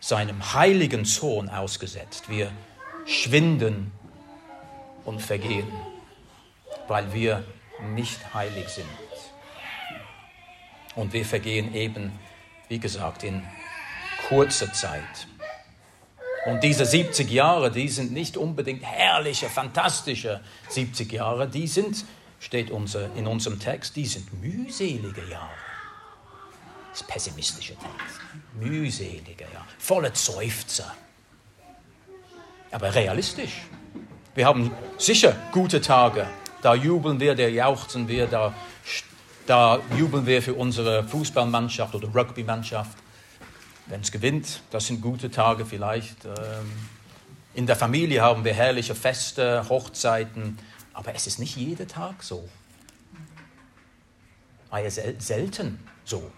seinem 0.00 0.54
heiligen 0.54 1.04
Zorn 1.04 1.48
ausgesetzt. 1.48 2.28
Wir 2.28 2.50
schwinden 3.06 3.92
und 5.04 5.20
vergehen, 5.20 5.68
weil 6.88 7.12
wir 7.12 7.44
nicht 7.94 8.34
heilig 8.34 8.68
sind. 8.68 8.88
Und 10.94 11.12
wir 11.12 11.24
vergehen 11.24 11.74
eben, 11.74 12.12
wie 12.68 12.78
gesagt, 12.78 13.22
in 13.22 13.42
kurzer 14.28 14.72
Zeit. 14.72 15.28
Und 16.46 16.62
diese 16.62 16.86
70 16.86 17.30
Jahre, 17.30 17.70
die 17.70 17.88
sind 17.88 18.12
nicht 18.12 18.36
unbedingt 18.36 18.82
herrliche, 18.82 19.48
fantastische 19.48 20.40
70 20.68 21.12
Jahre, 21.12 21.46
die 21.46 21.66
sind, 21.66 22.04
steht 22.38 22.70
unser, 22.70 23.14
in 23.14 23.26
unserem 23.26 23.58
Text, 23.58 23.96
die 23.96 24.06
sind 24.06 24.40
mühselige 24.40 25.22
Jahre. 25.28 25.69
Das 26.90 27.02
pessimistische 27.04 27.74
Text. 27.74 28.20
Mühselige 28.58 29.44
Jahre, 29.44 29.66
volle 29.78 30.10
Seufzer. 30.14 30.94
Aber 32.70 32.94
realistisch. 32.94 33.62
Wir 34.34 34.46
haben 34.46 34.70
sicher 34.98 35.34
gute 35.52 35.80
Tage. 35.80 36.26
Da 36.62 36.74
jubeln 36.74 37.18
wir, 37.18 37.34
da 37.34 37.48
jauchzen 37.48 38.06
wir, 38.06 38.26
da, 38.26 38.54
da 39.46 39.80
jubeln 39.96 40.26
wir 40.26 40.42
für 40.42 40.54
unsere 40.54 41.04
Fußballmannschaft 41.04 41.94
oder 41.94 42.08
Rugbymannschaft. 42.14 42.96
Wenn 43.86 44.02
es 44.02 44.12
gewinnt, 44.12 44.62
das 44.70 44.86
sind 44.86 45.00
gute 45.00 45.30
Tage 45.30 45.66
vielleicht. 45.66 46.24
Ähm, 46.24 46.70
in 47.54 47.66
der 47.66 47.74
Familie 47.74 48.22
haben 48.22 48.44
wir 48.44 48.54
herrliche 48.54 48.94
Feste, 48.94 49.68
Hochzeiten, 49.68 50.58
aber 50.92 51.14
es 51.14 51.26
ist 51.26 51.38
nicht 51.40 51.56
jeden 51.56 51.88
Tag 51.88 52.22
so. 52.22 52.48
War 54.70 54.88
selten 54.88 55.80
so. 56.04 56.30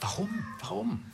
Warum? 0.00 0.44
Warum? 0.60 1.12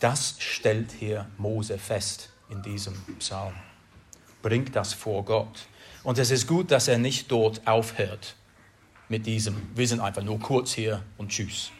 Das 0.00 0.36
stellt 0.38 0.92
hier 0.92 1.26
Mose 1.38 1.78
fest 1.78 2.30
in 2.50 2.62
diesem 2.62 2.94
Psalm. 3.18 3.54
Bringt 4.42 4.76
das 4.76 4.92
vor 4.92 5.24
Gott. 5.24 5.66
Und 6.02 6.18
es 6.18 6.30
ist 6.30 6.46
gut, 6.46 6.70
dass 6.70 6.88
er 6.88 6.98
nicht 6.98 7.30
dort 7.30 7.66
aufhört 7.66 8.36
mit 9.08 9.26
diesem, 9.26 9.70
wir 9.74 9.88
sind 9.88 10.00
einfach 10.00 10.22
nur 10.22 10.38
kurz 10.38 10.72
hier 10.72 11.02
und 11.16 11.30
tschüss. 11.30 11.70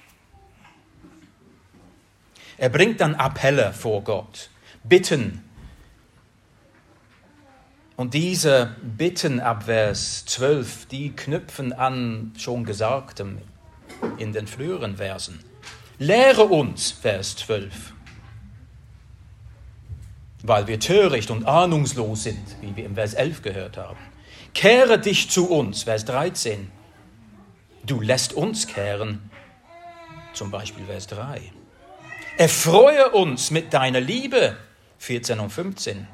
Er 2.56 2.68
bringt 2.70 3.00
dann 3.00 3.14
Appelle 3.16 3.72
vor 3.72 4.02
Gott, 4.02 4.48
Bitten. 4.84 5.43
Und 7.96 8.14
diese 8.14 8.74
Bitten 8.82 9.38
ab 9.38 9.64
Vers 9.64 10.24
12, 10.26 10.86
die 10.86 11.10
knüpfen 11.14 11.72
an 11.72 12.32
schon 12.36 12.64
Gesagtem 12.64 13.38
in 14.18 14.32
den 14.32 14.48
früheren 14.48 14.96
Versen. 14.96 15.38
Lehre 15.98 16.44
uns, 16.44 16.90
Vers 16.90 17.36
12, 17.36 17.92
weil 20.42 20.66
wir 20.66 20.80
töricht 20.80 21.30
und 21.30 21.46
ahnungslos 21.46 22.24
sind, 22.24 22.44
wie 22.60 22.74
wir 22.74 22.84
im 22.84 22.96
Vers 22.96 23.14
11 23.14 23.42
gehört 23.42 23.76
haben. 23.76 23.98
Kehre 24.54 24.98
dich 24.98 25.30
zu 25.30 25.48
uns, 25.48 25.84
Vers 25.84 26.04
13. 26.04 26.72
Du 27.86 28.00
lässt 28.00 28.32
uns 28.32 28.66
kehren, 28.66 29.30
zum 30.32 30.50
Beispiel 30.50 30.84
Vers 30.86 31.06
3. 31.06 31.40
Erfreue 32.38 33.10
uns 33.10 33.52
mit 33.52 33.72
deiner 33.72 34.00
Liebe, 34.00 34.56
14 34.98 35.38
und 35.38 35.50
15, 35.50 36.08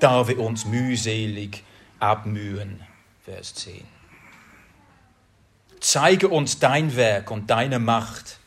da 0.00 0.28
wir 0.28 0.38
uns 0.38 0.64
mühselig 0.64 1.64
abmühen, 1.98 2.82
Vers 3.24 3.54
10. 3.54 3.84
Zeige 5.80 6.28
uns 6.28 6.58
dein 6.58 6.96
Werk 6.96 7.30
und 7.30 7.50
deine 7.50 7.78
Macht, 7.78 8.38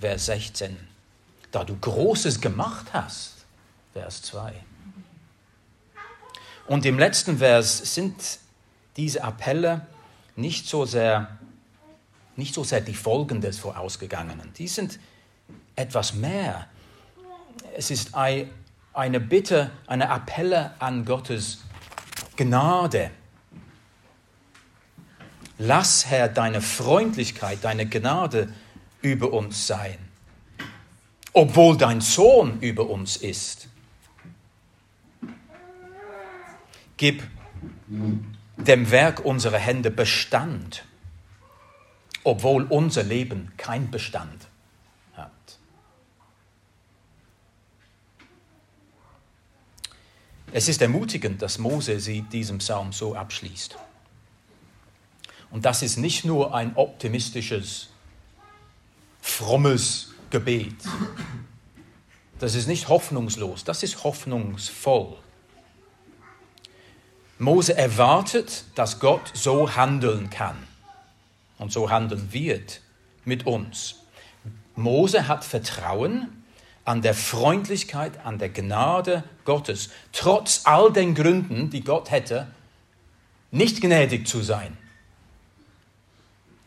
Vers 0.00 0.26
16, 0.26 0.76
da 1.50 1.64
du 1.64 1.76
Großes 1.76 2.40
gemacht 2.40 2.86
hast, 2.92 3.44
Vers 3.92 4.22
2. 4.22 4.54
Und 6.66 6.86
im 6.86 6.98
letzten 6.98 7.38
Vers 7.38 7.94
sind 7.94 8.14
diese 8.96 9.22
Appelle 9.22 9.86
nicht 10.36 10.66
so 10.66 10.84
sehr, 10.84 11.38
nicht 12.36 12.54
so 12.54 12.64
sehr 12.64 12.80
die 12.80 12.94
Folgen 12.94 13.40
des 13.40 13.58
Vorausgegangenen. 13.58 14.52
Die 14.54 14.68
sind 14.68 14.98
etwas 15.76 16.14
mehr. 16.14 16.66
Es 17.76 17.90
ist 17.90 18.14
eine 18.92 19.20
Bitte, 19.20 19.70
eine 19.86 20.10
Appelle 20.10 20.72
an 20.78 21.04
Gottes 21.04 21.64
Gnade. 22.36 23.10
Lass, 25.58 26.06
Herr, 26.06 26.28
deine 26.28 26.60
Freundlichkeit, 26.60 27.58
deine 27.62 27.86
Gnade 27.86 28.52
über 29.00 29.32
uns 29.32 29.66
sein, 29.66 29.98
obwohl 31.32 31.76
dein 31.76 32.00
Sohn 32.00 32.60
über 32.60 32.88
uns 32.88 33.16
ist. 33.16 33.68
Gib 36.96 37.22
dem 37.86 38.90
Werk 38.90 39.24
unserer 39.24 39.58
Hände 39.58 39.90
Bestand, 39.90 40.84
obwohl 42.24 42.64
unser 42.64 43.02
Leben 43.02 43.52
kein 43.56 43.90
Bestand 43.90 44.48
Es 50.54 50.68
ist 50.68 50.82
ermutigend, 50.82 51.40
dass 51.40 51.58
Mose 51.58 51.98
sie 51.98 52.22
diesem 52.22 52.58
Psalm 52.58 52.92
so 52.92 53.14
abschließt. 53.14 53.76
Und 55.50 55.64
das 55.64 55.82
ist 55.82 55.96
nicht 55.96 56.24
nur 56.24 56.54
ein 56.54 56.76
optimistisches, 56.76 57.88
frommes 59.22 60.12
Gebet. 60.30 60.76
Das 62.38 62.54
ist 62.54 62.66
nicht 62.66 62.88
hoffnungslos, 62.88 63.64
das 63.64 63.82
ist 63.82 64.04
hoffnungsvoll. 64.04 65.16
Mose 67.38 67.76
erwartet, 67.76 68.64
dass 68.74 69.00
Gott 69.00 69.30
so 69.34 69.74
handeln 69.74 70.28
kann 70.28 70.56
und 71.58 71.72
so 71.72 71.90
handeln 71.90 72.32
wird 72.32 72.82
mit 73.24 73.46
uns. 73.46 73.96
Mose 74.76 75.28
hat 75.28 75.44
Vertrauen 75.44 76.41
an 76.84 77.02
der 77.02 77.14
Freundlichkeit, 77.14 78.24
an 78.24 78.38
der 78.38 78.48
Gnade 78.48 79.24
Gottes, 79.44 79.90
trotz 80.12 80.62
all 80.64 80.92
den 80.92 81.14
Gründen, 81.14 81.70
die 81.70 81.84
Gott 81.84 82.10
hätte, 82.10 82.48
nicht 83.50 83.80
gnädig 83.80 84.26
zu 84.26 84.40
sein, 84.40 84.76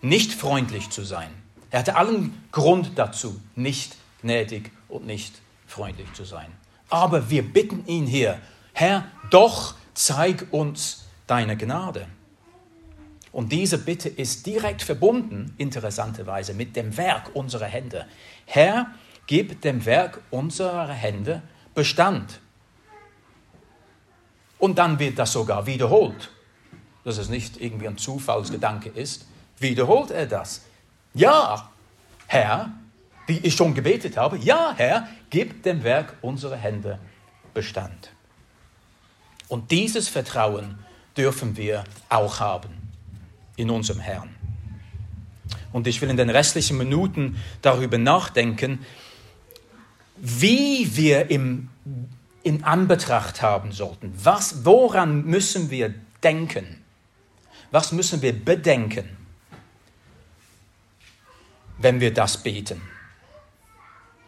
nicht 0.02 0.34
freundlich 0.34 0.90
zu 0.90 1.04
sein. 1.04 1.30
Er 1.72 1.80
hatte 1.80 1.96
allen 1.96 2.44
Grund 2.52 2.92
dazu, 2.96 3.42
nicht 3.56 3.98
gnädig 4.22 4.72
und 4.88 5.06
nicht 5.06 5.42
freundlich 5.68 6.14
zu 6.14 6.24
sein. 6.24 6.48
Aber 6.90 7.30
wir 7.30 7.42
bitten 7.42 7.86
ihn 7.88 8.06
hier, 8.06 8.40
Herr, 8.74 9.06
doch 9.32 9.76
zeig 9.94 10.48
uns 10.52 11.06
deine 11.28 11.58
Gnade. 11.58 12.08
Und 13.32 13.52
diese 13.52 13.78
Bitte 13.78 14.08
ist 14.08 14.46
direkt 14.46 14.82
verbunden, 14.82 15.54
interessanterweise, 15.58 16.54
mit 16.54 16.76
dem 16.76 16.96
Werk 16.96 17.36
unserer 17.36 17.66
Hände. 17.66 18.06
Herr, 18.46 18.92
gib 19.28 19.62
dem 19.62 19.86
Werk 19.86 20.22
unserer 20.32 20.88
Hände 20.88 21.42
Bestand. 21.74 22.40
Und 24.58 24.78
dann 24.78 25.00
wird 25.00 25.20
das 25.20 25.34
sogar 25.34 25.66
wiederholt, 25.66 26.32
dass 27.04 27.18
es 27.18 27.30
nicht 27.30 27.60
irgendwie 27.60 27.88
ein 27.88 27.98
Zufallsgedanke 27.98 28.90
ist. 28.90 29.28
Wiederholt 29.60 30.12
er 30.12 30.26
das. 30.26 30.66
Ja, 31.14 31.70
Herr, 32.28 32.72
wie 33.28 33.40
ich 33.40 33.56
schon 33.56 33.74
gebetet 33.74 34.18
habe, 34.18 34.38
ja, 34.38 34.74
Herr, 34.76 35.08
gib 35.30 35.64
dem 35.64 35.84
Werk 35.84 36.18
unserer 36.22 36.56
Hände 36.56 37.00
Bestand. 37.54 38.12
Und 39.48 39.72
dieses 39.72 40.08
Vertrauen 40.08 40.80
dürfen 41.16 41.58
wir 41.58 41.84
auch 42.10 42.40
haben 42.40 42.92
in 43.56 43.70
unserem 43.70 44.00
Herrn. 44.00 44.36
Und 45.72 45.88
ich 45.88 46.02
will 46.02 46.10
in 46.10 46.18
den 46.18 46.30
restlichen 46.30 46.78
Minuten 46.78 47.38
darüber 47.62 47.98
nachdenken, 47.98 48.86
wie 50.18 50.96
wir 50.96 51.30
im, 51.30 51.70
in 52.44 52.64
Anbetracht 52.64 53.42
haben 53.42 53.72
sollten. 53.72 54.14
Was, 54.24 54.66
woran 54.66 55.26
müssen 55.26 55.70
wir 55.70 55.94
denken? 56.24 56.84
Was 57.72 57.92
müssen 57.92 58.22
wir 58.22 58.34
bedenken, 58.34 59.18
wenn 61.78 62.00
wir 62.00 62.14
das 62.14 62.42
beten? 62.42 62.82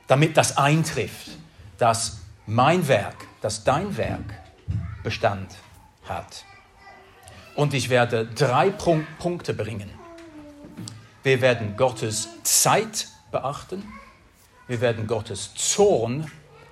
Damit 0.08 0.38
das 0.38 0.58
eintrifft, 0.58 1.30
dass 1.78 2.22
mein 2.46 2.88
Werk, 2.88 3.28
dass 3.42 3.64
dein 3.64 3.96
Werk 3.98 4.34
Bestand 5.04 5.56
hat. 6.08 6.44
Und 7.56 7.74
ich 7.74 7.90
werde 7.90 8.26
drei 8.26 8.70
Punkte 8.70 9.54
bringen. 9.54 9.90
Wir 11.24 11.42
werden 11.42 11.76
Gottes 11.76 12.30
Zeit 12.44 13.08
beachten 13.32 13.84
wir 14.68 14.82
werden 14.82 15.08
Gottes 15.08 15.54
Zorn 15.56 16.30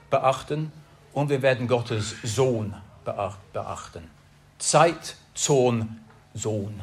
beachten 0.09 0.71
und 1.13 1.29
wir 1.29 1.41
werden 1.41 1.67
Gottes 1.67 2.15
Sohn 2.23 2.75
beachten. 3.05 4.09
Zeit, 4.57 5.15
Zorn, 5.33 6.03
Sohn. 6.33 6.81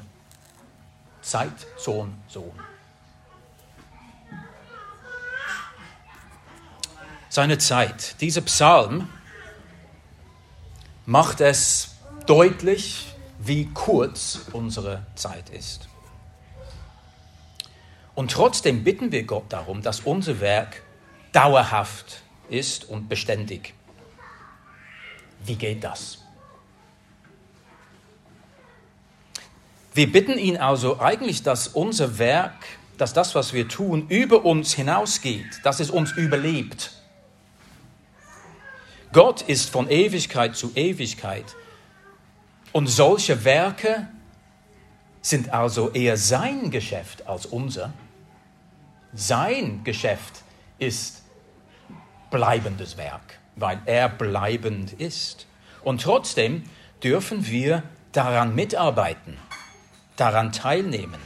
Zeit, 1.21 1.67
Sohn, 1.77 2.15
Sohn. 2.29 2.53
Seine 7.29 7.59
Zeit. 7.59 8.21
Dieser 8.21 8.43
Psalm 8.43 9.09
macht 11.07 11.41
es 11.41 11.97
deutlich, 12.27 13.15
wie 13.39 13.67
kurz 13.73 14.41
unsere 14.53 15.07
Zeit 15.15 15.51
ist. 15.51 15.89
Und 18.15 18.31
trotzdem 18.31 18.85
bitten 18.85 19.11
wir 19.13 19.25
Gott 19.25 19.45
darum, 19.49 19.83
dass 19.83 20.01
unser 20.01 20.41
Werk 20.41 20.83
dauerhaft 21.33 22.23
ist 22.49 22.89
und 22.89 23.09
beständig. 23.09 23.75
Wie 25.45 25.57
geht 25.57 25.83
das? 25.83 26.19
Wir 29.95 30.11
bitten 30.11 30.39
ihn 30.39 30.57
also 30.57 31.01
eigentlich, 31.01 31.43
dass 31.43 31.69
unser 31.69 32.19
Werk, 32.19 32.55
dass 32.97 33.13
das, 33.13 33.35
was 33.35 33.53
wir 33.53 33.69
tun, 33.69 34.07
über 34.09 34.45
uns 34.45 34.73
hinausgeht, 34.73 35.61
dass 35.65 35.81
es 35.81 35.91
uns 35.91 36.13
überlebt. 36.13 36.93
Gott 39.13 39.43
ist 39.43 39.69
von 39.69 39.91
Ewigkeit 39.91 40.57
zu 40.57 40.73
Ewigkeit. 40.75 41.45
Und 42.73 42.87
solche 42.87 43.45
Werke 43.45 44.09
sind 45.21 45.51
also 45.51 45.91
eher 45.91 46.17
sein 46.17 46.71
Geschäft 46.71 47.27
als 47.27 47.45
unser. 47.45 47.93
Sein 49.13 49.85
Geschäft 49.85 50.43
ist 50.79 51.22
bleibendes 52.33 52.97
Werk, 52.97 53.39
weil 53.55 53.81
er 53.87 54.09
bleibend 54.09 54.95
ist. 54.95 55.47
Und 55.85 56.03
trotzdem 56.03 56.65
dürfen 57.05 57.47
wir 57.47 57.85
daran 58.11 58.57
mitarbeiten, 58.57 59.37
daran 60.17 60.51
teilnehmen. 60.51 61.21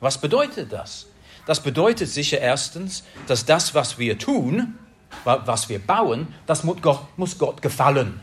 Was 0.00 0.18
bedeutet 0.20 0.72
das? 0.72 1.06
Das 1.46 1.62
bedeutet 1.62 2.08
sicher 2.08 2.38
erstens, 2.38 3.04
dass 3.26 3.44
das, 3.44 3.74
was 3.74 3.98
wir 3.98 4.18
tun, 4.18 4.78
was 5.24 5.68
wir 5.68 5.78
bauen, 5.78 6.34
das 6.46 6.64
muss 6.64 6.80
Gott, 7.38 7.62
gefallen. 7.62 8.20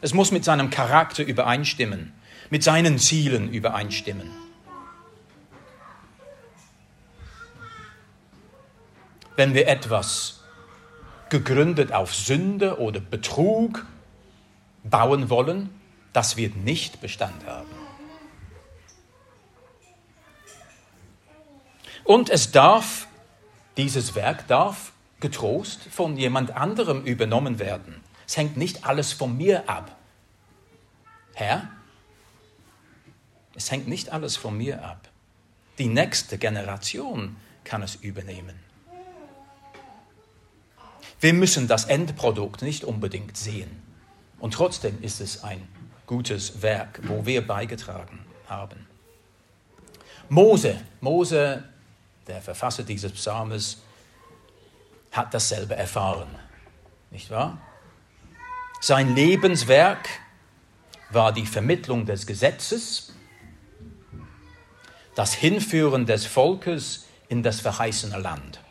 Es 0.00 0.12
muss 0.14 0.32
mit 0.32 0.44
seinem 0.44 0.70
Charakter 0.70 1.22
übereinstimmen, 1.24 2.12
mit 2.50 2.62
seinen 2.62 2.98
Zielen 2.98 3.50
übereinstimmen. 3.52 4.41
Wenn 9.36 9.54
wir 9.54 9.66
etwas 9.68 10.40
gegründet 11.28 11.92
auf 11.92 12.14
Sünde 12.14 12.78
oder 12.78 13.00
Betrug 13.00 13.86
bauen 14.84 15.30
wollen, 15.30 15.70
das 16.12 16.36
wird 16.36 16.56
nicht 16.56 17.00
Bestand 17.00 17.46
haben. 17.46 17.70
Und 22.04 22.30
es 22.30 22.50
darf, 22.50 23.06
dieses 23.76 24.14
Werk 24.14 24.46
darf 24.48 24.92
getrost 25.20 25.80
von 25.90 26.16
jemand 26.16 26.54
anderem 26.56 27.04
übernommen 27.04 27.58
werden. 27.58 28.02
Es 28.26 28.36
hängt 28.36 28.56
nicht 28.56 28.84
alles 28.84 29.12
von 29.12 29.36
mir 29.36 29.68
ab. 29.68 29.96
Herr, 31.34 31.70
es 33.54 33.70
hängt 33.70 33.88
nicht 33.88 34.10
alles 34.10 34.36
von 34.36 34.56
mir 34.56 34.84
ab. 34.84 35.08
Die 35.78 35.86
nächste 35.86 36.38
Generation 36.38 37.36
kann 37.64 37.82
es 37.82 37.94
übernehmen. 37.94 38.71
Wir 41.22 41.34
müssen 41.34 41.68
das 41.68 41.84
Endprodukt 41.84 42.62
nicht 42.62 42.82
unbedingt 42.82 43.36
sehen. 43.36 43.80
Und 44.40 44.54
trotzdem 44.54 45.00
ist 45.02 45.20
es 45.20 45.44
ein 45.44 45.68
gutes 46.04 46.62
Werk, 46.62 46.98
wo 47.04 47.24
wir 47.24 47.46
beigetragen 47.46 48.24
haben. 48.48 48.88
Mose, 50.28 50.80
Mose, 51.00 51.62
der 52.26 52.42
Verfasser 52.42 52.82
dieses 52.82 53.12
Psalmes, 53.12 53.82
hat 55.12 55.32
dasselbe 55.32 55.76
erfahren, 55.76 56.26
nicht 57.12 57.30
wahr? 57.30 57.56
Sein 58.80 59.14
Lebenswerk 59.14 60.08
war 61.10 61.32
die 61.32 61.46
Vermittlung 61.46 62.04
des 62.04 62.26
Gesetzes, 62.26 63.14
das 65.14 65.34
Hinführen 65.34 66.04
des 66.04 66.26
Volkes 66.26 67.06
in 67.28 67.44
das 67.44 67.60
verheißene 67.60 68.18
Land. 68.18 68.61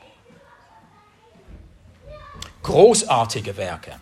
Großartige 2.64 3.58
Werke, 3.58 4.00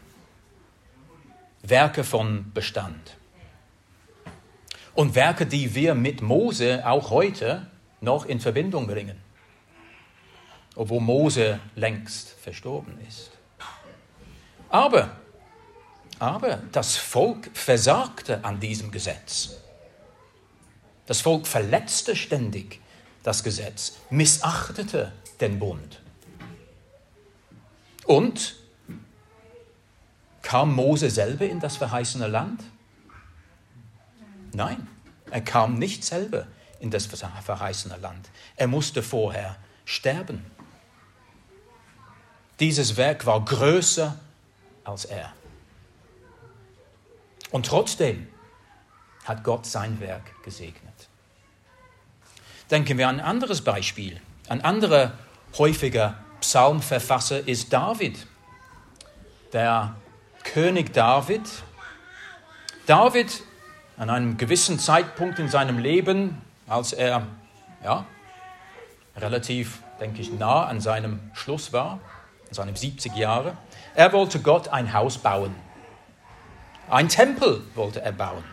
Werke 1.62 2.04
von 2.04 2.52
Bestand. 2.54 3.15
Und 4.93 5.15
Werke, 5.15 5.45
die 5.45 5.74
wir 5.76 5.95
mit 5.95 6.22
Mose 6.22 6.86
auch 6.86 7.10
heute 7.10 7.67
noch 8.02 8.26
in 8.26 8.41
Verbindung 8.41 8.86
bringen, 8.86 9.17
obwohl 10.76 11.00
Mose 11.00 11.60
längst 11.76 12.32
verstorben 12.41 13.00
ist. 13.08 13.32
Aber, 14.67 15.12
aber 16.19 16.62
das 16.74 16.98
Volk 16.98 17.50
versagte 17.54 18.43
an 18.43 18.60
diesem 18.60 18.91
Gesetz. 18.91 19.56
Das 21.06 21.22
Volk 21.22 21.48
verletzte 21.48 22.15
ständig 22.15 22.82
das 23.24 23.41
Gesetz, 23.41 23.93
missachtete 24.10 25.13
den 25.39 25.60
Bund. 25.60 26.02
Und 28.10 28.56
kam 30.41 30.74
Mose 30.74 31.12
selber 31.12 31.45
in 31.45 31.60
das 31.60 31.78
verheißene 31.78 32.26
Land? 32.26 32.63
Nein, 34.52 34.88
er 35.30 35.41
kam 35.41 35.76
nicht 35.76 36.04
selber 36.04 36.48
in 36.80 36.89
das 36.89 37.06
verheißene 37.06 37.98
Land. 37.98 38.32
Er 38.56 38.65
musste 38.65 39.04
vorher 39.04 39.58
sterben. 39.86 40.43
Dieses 42.60 42.98
Werk 42.98 43.28
war 43.28 43.45
größer 43.45 44.17
als 44.86 45.06
er. 45.06 45.32
Und 47.52 47.67
trotzdem 47.67 48.28
hat 49.26 49.43
Gott 49.43 49.67
sein 49.67 50.00
Werk 50.00 50.41
gesegnet. 50.43 51.10
Denken 52.72 52.98
wir 52.98 53.08
an 53.08 53.19
ein 53.19 53.26
anderes 53.26 53.63
Beispiel. 53.63 54.19
Ein 54.48 54.62
anderer 54.62 55.13
häufiger 55.60 56.17
Psalmverfasser 56.41 57.47
ist 57.47 57.71
David. 57.71 58.25
Der 59.54 59.95
König 60.43 60.93
David. 60.93 61.41
David 62.86 63.43
an 63.97 64.10
einem 64.10 64.38
gewissen 64.38 64.80
Zeitpunkt 64.80 65.39
in 65.39 65.49
seinem 65.49 65.78
Leben, 65.78 66.41
als 66.67 66.93
er 66.93 67.28
ja, 67.84 68.06
relativ, 69.17 69.80
denke 69.99 70.21
ich, 70.21 70.32
nah 70.32 70.65
an 70.65 70.80
seinem 70.80 71.19
Schluss 71.34 71.73
war, 71.73 71.99
an 72.47 72.54
seinem 72.54 72.75
70 72.75 73.15
Jahre, 73.15 73.58
er 73.93 74.13
wollte 74.13 74.39
Gott 74.39 74.69
ein 74.69 74.93
Haus 74.93 75.17
bauen. 75.17 75.54
Ein 76.89 77.10
Tempel 77.10 77.62
wollte 77.75 78.02
er 78.02 78.13
bauen. 78.13 78.43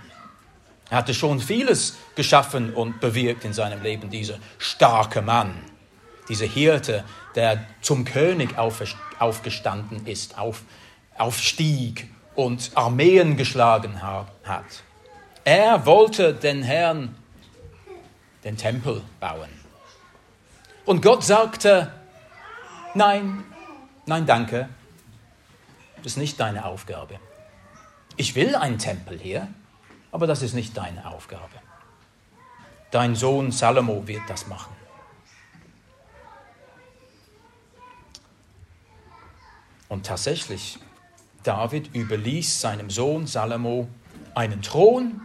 Er 0.90 0.98
hatte 0.98 1.14
schon 1.14 1.40
vieles 1.40 1.96
geschaffen 2.14 2.74
und 2.74 3.00
bewirkt 3.00 3.44
in 3.44 3.52
seinem 3.52 3.82
Leben, 3.82 4.10
dieser 4.10 4.38
starke 4.58 5.22
Mann, 5.22 5.54
dieser 6.28 6.46
Hirte, 6.46 7.04
der 7.34 7.64
zum 7.80 8.04
König 8.04 8.56
aufgestanden 8.58 10.06
ist, 10.06 10.38
auf, 10.38 10.62
aufstieg 11.16 12.08
und 12.34 12.70
Armeen 12.74 13.36
geschlagen 13.36 14.02
hat. 14.02 14.82
Er 15.44 15.86
wollte 15.86 16.34
den 16.34 16.62
Herrn 16.62 17.14
den 18.44 18.56
Tempel 18.56 19.02
bauen. 19.18 19.48
Und 20.84 21.02
Gott 21.02 21.24
sagte, 21.24 21.92
nein, 22.94 23.42
nein, 24.06 24.24
danke, 24.24 24.68
das 25.96 26.12
ist 26.12 26.18
nicht 26.18 26.38
deine 26.38 26.64
Aufgabe. 26.64 27.18
Ich 28.16 28.36
will 28.36 28.54
einen 28.54 28.78
Tempel 28.78 29.18
hier, 29.18 29.48
aber 30.12 30.28
das 30.28 30.42
ist 30.42 30.54
nicht 30.54 30.76
deine 30.76 31.06
Aufgabe. 31.08 31.42
Dein 32.92 33.16
Sohn 33.16 33.50
Salomo 33.50 34.06
wird 34.06 34.22
das 34.28 34.46
machen. 34.46 34.75
Und 39.88 40.06
tatsächlich, 40.06 40.78
David 41.42 41.94
überließ 41.94 42.60
seinem 42.60 42.90
Sohn 42.90 43.26
Salomo 43.26 43.88
einen 44.34 44.62
Thron 44.62 45.20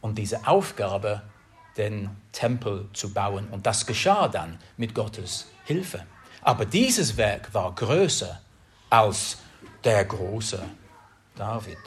und 0.00 0.16
diese 0.16 0.46
Aufgabe, 0.46 1.22
den 1.76 2.10
Tempel 2.32 2.88
zu 2.92 3.12
bauen. 3.12 3.48
Und 3.50 3.66
das 3.66 3.86
geschah 3.86 4.28
dann 4.28 4.58
mit 4.76 4.94
Gottes 4.94 5.46
Hilfe. 5.64 6.04
Aber 6.42 6.64
dieses 6.64 7.16
Werk 7.16 7.52
war 7.54 7.74
größer 7.74 8.40
als 8.90 9.38
der 9.84 10.04
große 10.04 10.62
David. 11.36 11.78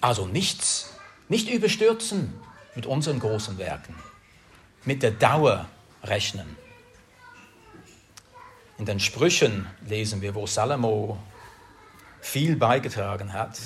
Also 0.00 0.26
nichts, 0.26 0.94
nicht 1.28 1.50
überstürzen 1.50 2.34
mit 2.74 2.86
unseren 2.86 3.18
großen 3.18 3.58
Werken, 3.58 3.94
mit 4.84 5.02
der 5.02 5.10
Dauer 5.12 5.66
rechnen. 6.02 6.56
In 8.78 8.84
den 8.84 9.00
Sprüchen 9.00 9.66
lesen 9.86 10.20
wir, 10.20 10.34
wo 10.34 10.46
Salomo 10.46 11.18
viel 12.20 12.56
beigetragen 12.56 13.32
hat. 13.32 13.58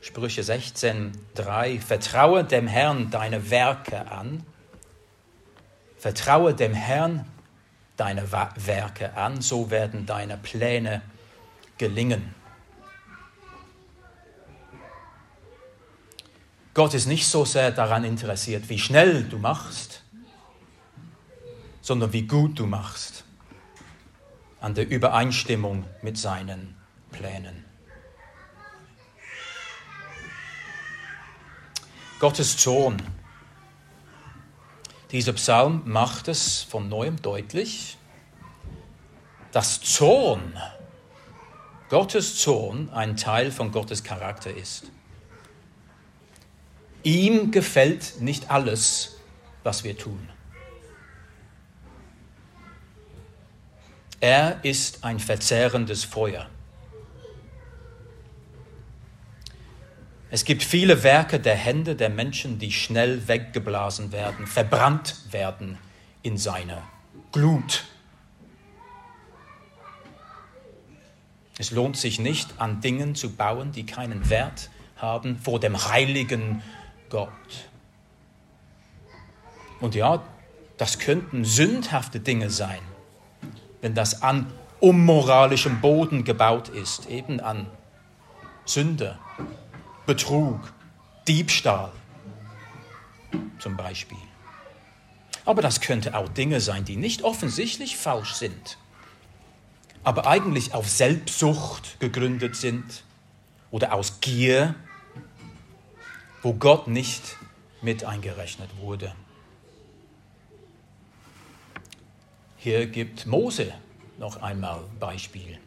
Sprüche 0.00 0.42
16, 0.42 1.12
3. 1.36 1.78
Vertraue 1.78 2.42
dem 2.42 2.66
Herrn 2.66 3.10
deine 3.10 3.50
Werke 3.50 4.10
an. 4.10 4.44
Vertraue 5.98 6.54
dem 6.54 6.74
Herrn 6.74 7.26
deine 7.96 8.32
Werke 8.32 9.14
an, 9.14 9.40
so 9.40 9.70
werden 9.70 10.06
deine 10.06 10.36
Pläne 10.36 11.02
gelingen. 11.78 12.34
Gott 16.74 16.94
ist 16.94 17.06
nicht 17.06 17.28
so 17.28 17.44
sehr 17.44 17.70
daran 17.70 18.04
interessiert, 18.04 18.68
wie 18.68 18.78
schnell 18.78 19.24
du 19.24 19.38
machst, 19.38 20.02
sondern 21.82 22.12
wie 22.12 22.26
gut 22.26 22.58
du 22.58 22.66
machst 22.66 23.24
an 24.60 24.74
der 24.74 24.88
Übereinstimmung 24.88 25.84
mit 26.02 26.18
seinen 26.18 26.76
Plänen. 27.10 27.64
Gottes 32.18 32.56
Zorn. 32.58 33.02
Dieser 35.10 35.32
Psalm 35.32 35.82
macht 35.86 36.28
es 36.28 36.62
von 36.62 36.88
neuem 36.88 37.20
deutlich. 37.22 37.96
dass 39.52 39.80
Zorn, 39.80 40.56
Gottes 41.88 42.36
Zorn, 42.36 42.88
ein 42.90 43.16
Teil 43.16 43.50
von 43.50 43.72
Gottes 43.72 44.04
Charakter 44.04 44.54
ist. 44.54 44.84
Ihm 47.02 47.50
gefällt 47.50 48.20
nicht 48.20 48.50
alles, 48.50 49.16
was 49.64 49.82
wir 49.82 49.96
tun. 49.96 50.28
Er 54.20 54.62
ist 54.64 55.02
ein 55.02 55.18
verzehrendes 55.18 56.04
Feuer. 56.04 56.46
Es 60.30 60.44
gibt 60.44 60.62
viele 60.62 61.02
Werke 61.02 61.40
der 61.40 61.56
Hände 61.56 61.96
der 61.96 62.10
Menschen, 62.10 62.58
die 62.58 62.70
schnell 62.70 63.26
weggeblasen 63.26 64.12
werden, 64.12 64.46
verbrannt 64.46 65.16
werden 65.30 65.78
in 66.22 66.36
seiner 66.36 66.82
Glut. 67.32 67.84
Es 71.58 71.70
lohnt 71.70 71.96
sich 71.96 72.20
nicht, 72.20 72.60
an 72.60 72.80
Dingen 72.80 73.14
zu 73.14 73.34
bauen, 73.34 73.72
die 73.72 73.86
keinen 73.86 74.28
Wert 74.28 74.70
haben 74.96 75.38
vor 75.38 75.58
dem 75.58 75.88
heiligen 75.88 76.62
Gott. 77.08 77.30
Und 79.80 79.94
ja, 79.94 80.22
das 80.76 80.98
könnten 80.98 81.44
sündhafte 81.44 82.20
Dinge 82.20 82.50
sein 82.50 82.80
wenn 83.80 83.94
das 83.94 84.22
an 84.22 84.52
unmoralischem 84.80 85.80
Boden 85.80 86.24
gebaut 86.24 86.68
ist, 86.68 87.06
eben 87.06 87.40
an 87.40 87.66
Sünde, 88.64 89.18
Betrug, 90.06 90.72
Diebstahl 91.28 91.92
zum 93.58 93.76
Beispiel. 93.76 94.18
Aber 95.44 95.62
das 95.62 95.80
könnte 95.80 96.16
auch 96.16 96.28
Dinge 96.28 96.60
sein, 96.60 96.84
die 96.84 96.96
nicht 96.96 97.22
offensichtlich 97.22 97.96
falsch 97.96 98.34
sind, 98.34 98.78
aber 100.02 100.26
eigentlich 100.26 100.74
auf 100.74 100.88
Selbstsucht 100.88 102.00
gegründet 102.00 102.56
sind 102.56 103.04
oder 103.70 103.92
aus 103.92 104.20
Gier, 104.20 104.74
wo 106.42 106.54
Gott 106.54 106.88
nicht 106.88 107.36
mit 107.82 108.04
eingerechnet 108.04 108.70
wurde. 108.78 109.14
Hier 112.62 112.84
gibt 112.88 113.24
Mose 113.24 113.72
noch 114.18 114.42
einmal 114.42 114.84
Beispiel. 114.98 115.58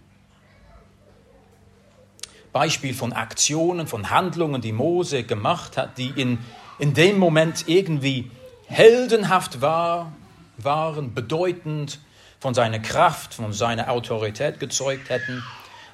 Beispiel 2.52 2.94
von 2.94 3.14
Aktionen, 3.14 3.88
von 3.88 4.12
Handlungen, 4.12 4.62
die 4.62 4.74
Mose 4.74 5.24
gemacht 5.24 5.76
hat, 5.76 5.98
die 5.98 6.10
in, 6.10 6.38
in 6.78 6.94
dem 6.94 7.18
Moment 7.18 7.68
irgendwie 7.68 8.30
heldenhaft 8.68 9.60
war, 9.60 10.12
waren, 10.58 11.16
bedeutend, 11.16 11.98
von 12.40 12.54
seiner 12.54 12.78
Kraft, 12.78 13.34
von 13.34 13.54
seiner 13.54 13.90
Autorität 13.90 14.60
gezeugt 14.60 15.10
hätten. 15.10 15.42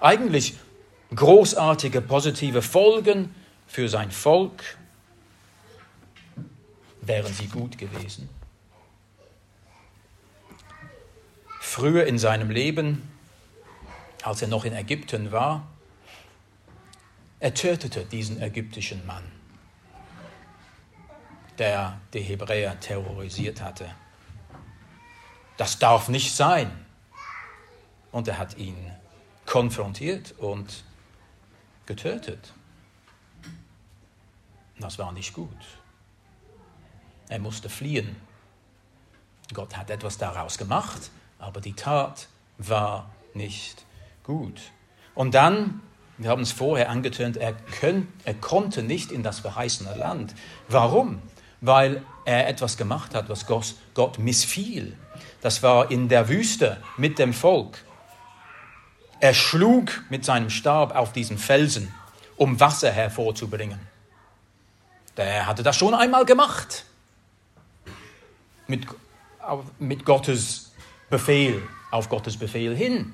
Eigentlich 0.02 0.56
großartige 1.16 2.02
positive 2.02 2.62
Folgen 2.62 3.34
für 3.68 3.88
sein 3.88 4.12
Volk. 4.12 4.78
Wären 7.00 7.34
sie 7.34 7.48
gut 7.48 7.78
gewesen? 7.78 8.28
Früher 11.70 12.08
in 12.08 12.18
seinem 12.18 12.50
Leben, 12.50 13.08
als 14.24 14.42
er 14.42 14.48
noch 14.48 14.66
in 14.66 14.74
Ägypten 14.74 15.32
war, 15.32 15.68
er 17.40 17.54
tötete 17.54 18.06
diesen 18.06 18.42
ägyptischen 18.42 19.06
Mann, 19.06 19.24
der 21.60 22.02
die 22.14 22.22
Hebräer 22.22 22.80
terrorisiert 22.80 23.62
hatte. 23.62 23.88
Das 25.58 25.78
darf 25.78 26.10
nicht 26.10 26.36
sein. 26.36 26.72
Und 28.12 28.28
er 28.28 28.40
hat 28.40 28.58
ihn 28.58 28.92
konfrontiert 29.46 30.32
und 30.40 30.84
getötet. 31.86 32.52
Das 34.80 34.98
war 34.98 35.12
nicht 35.12 35.34
gut. 35.34 35.80
Er 37.28 37.38
musste 37.38 37.70
fliehen. 37.70 38.16
Gott 39.54 39.78
hat 39.78 39.92
etwas 39.92 40.18
daraus 40.18 40.58
gemacht 40.58 41.12
aber 41.40 41.62
die 41.62 41.74
Tat 41.74 42.28
war 42.58 43.10
nicht 43.34 43.86
gut. 44.24 44.62
Und 45.16 45.34
dann, 45.34 45.82
wir 46.18 46.30
haben 46.30 46.42
es 46.42 46.52
vorher 46.52 46.90
angetönt, 46.90 47.38
er, 47.38 47.56
er 48.26 48.34
konnte 48.36 48.84
nicht 48.84 49.12
in 49.12 49.24
das 49.24 49.40
verheißene 49.40 49.96
Land. 49.96 50.36
Warum? 50.68 51.22
Weil 51.62 52.04
er 52.26 52.48
etwas 52.48 52.78
gemacht 52.78 53.16
hat, 53.16 53.30
was 53.30 53.48
Gott, 53.48 53.76
Gott 53.94 54.20
missfiel. 54.20 54.96
Das 55.42 55.64
war 55.64 55.90
in 55.90 56.10
der 56.10 56.30
Wüste 56.30 56.78
mit 56.98 57.18
dem 57.18 57.34
Volk. 57.34 57.84
Er 59.22 59.34
schlug 59.34 60.04
mit 60.10 60.24
seinem 60.24 60.50
Stab 60.50 60.96
auf 60.96 61.12
diesen 61.12 61.38
Felsen, 61.38 61.94
um 62.38 62.60
Wasser 62.60 62.92
hervorzubringen. 62.92 63.80
Der 65.18 65.48
hatte 65.48 65.64
das 65.64 65.76
schon 65.76 65.94
einmal 65.94 66.26
gemacht. 66.26 66.86
Mit, 68.68 68.88
mit 69.80 70.06
Gottes 70.06 70.69
Befehl, 71.10 71.62
auf 71.92 72.10
Gottes 72.10 72.38
Befehl 72.38 72.76
hin. 72.76 73.14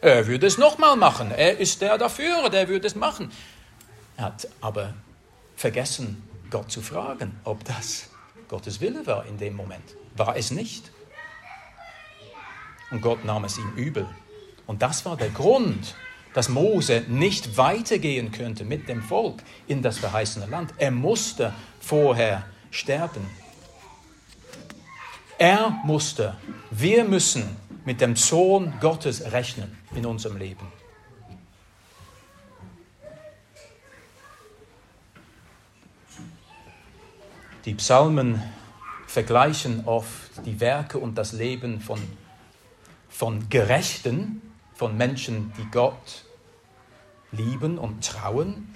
Er 0.00 0.26
würde 0.26 0.46
es 0.46 0.56
nochmal 0.56 0.96
machen. 0.96 1.30
Er 1.30 1.58
ist 1.58 1.82
der 1.82 1.98
dafür, 1.98 2.48
der 2.48 2.68
würde 2.68 2.86
es 2.86 2.94
machen. 2.94 3.30
Er 4.16 4.24
hat 4.24 4.48
aber 4.60 4.94
vergessen, 5.56 6.22
Gott 6.50 6.70
zu 6.70 6.80
fragen, 6.80 7.38
ob 7.44 7.64
das 7.64 8.08
Gottes 8.48 8.80
Wille 8.80 9.06
war 9.06 9.26
in 9.26 9.36
dem 9.36 9.54
Moment. 9.54 9.96
War 10.16 10.36
es 10.36 10.50
nicht. 10.50 10.90
Und 12.90 13.02
Gott 13.02 13.24
nahm 13.24 13.44
es 13.44 13.58
ihm 13.58 13.72
übel. 13.76 14.08
Und 14.66 14.82
das 14.82 15.04
war 15.04 15.16
der 15.16 15.30
Grund, 15.30 15.94
dass 16.34 16.48
Mose 16.48 17.04
nicht 17.08 17.56
weitergehen 17.56 18.32
könnte 18.32 18.64
mit 18.64 18.88
dem 18.88 19.02
Volk 19.02 19.42
in 19.66 19.82
das 19.82 19.98
verheißene 19.98 20.46
Land. 20.46 20.72
Er 20.78 20.90
musste 20.90 21.52
vorher 21.80 22.44
sterben. 22.70 23.26
Er 25.40 25.70
musste, 25.84 26.36
wir 26.70 27.02
müssen 27.06 27.56
mit 27.86 28.02
dem 28.02 28.14
Sohn 28.14 28.74
Gottes 28.78 29.32
rechnen 29.32 29.74
in 29.94 30.04
unserem 30.04 30.36
Leben. 30.36 30.66
Die 37.64 37.72
Psalmen 37.72 38.42
vergleichen 39.06 39.86
oft 39.86 40.44
die 40.44 40.60
Werke 40.60 40.98
und 40.98 41.16
das 41.16 41.32
Leben 41.32 41.80
von, 41.80 42.02
von 43.08 43.48
Gerechten, 43.48 44.42
von 44.74 44.94
Menschen, 44.98 45.54
die 45.56 45.70
Gott 45.70 46.26
lieben 47.32 47.78
und 47.78 48.04
trauen 48.04 48.74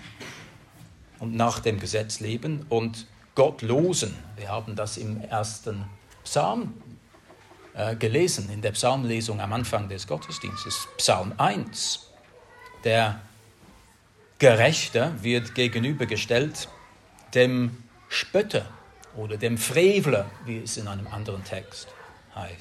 und 1.19 1.35
nach 1.35 1.61
dem 1.61 1.79
Gesetz 1.79 2.21
leben 2.21 2.65
und 2.71 3.07
Gottlosen. 3.35 4.17
Wir 4.37 4.49
haben 4.49 4.77
das 4.77 4.97
im 4.97 5.21
ersten 5.21 5.85
Psalm 6.25 6.75
äh, 7.75 7.97
gelesen, 7.97 8.51
in 8.51 8.63
der 8.63 8.73
Psalmlesung 8.73 9.41
am 9.41 9.53
Anfang 9.53 9.89
des 9.89 10.07
Gottesdienstes, 10.07 10.89
Psalm 10.97 11.33
1. 11.39 12.11
Der 12.85 13.21
Gerechte 14.39 15.13
wird 15.23 15.55
gegenübergestellt 15.55 16.69
dem 17.35 17.83
Spötter 18.09 18.67
oder 19.17 19.37
dem 19.37 19.59
Frevler, 19.59 20.31
wie 20.45 20.59
es 20.59 20.77
in 20.77 20.89
einem 20.89 21.07
anderen 21.07 21.45
Text 21.45 21.89
heißt. 22.35 22.59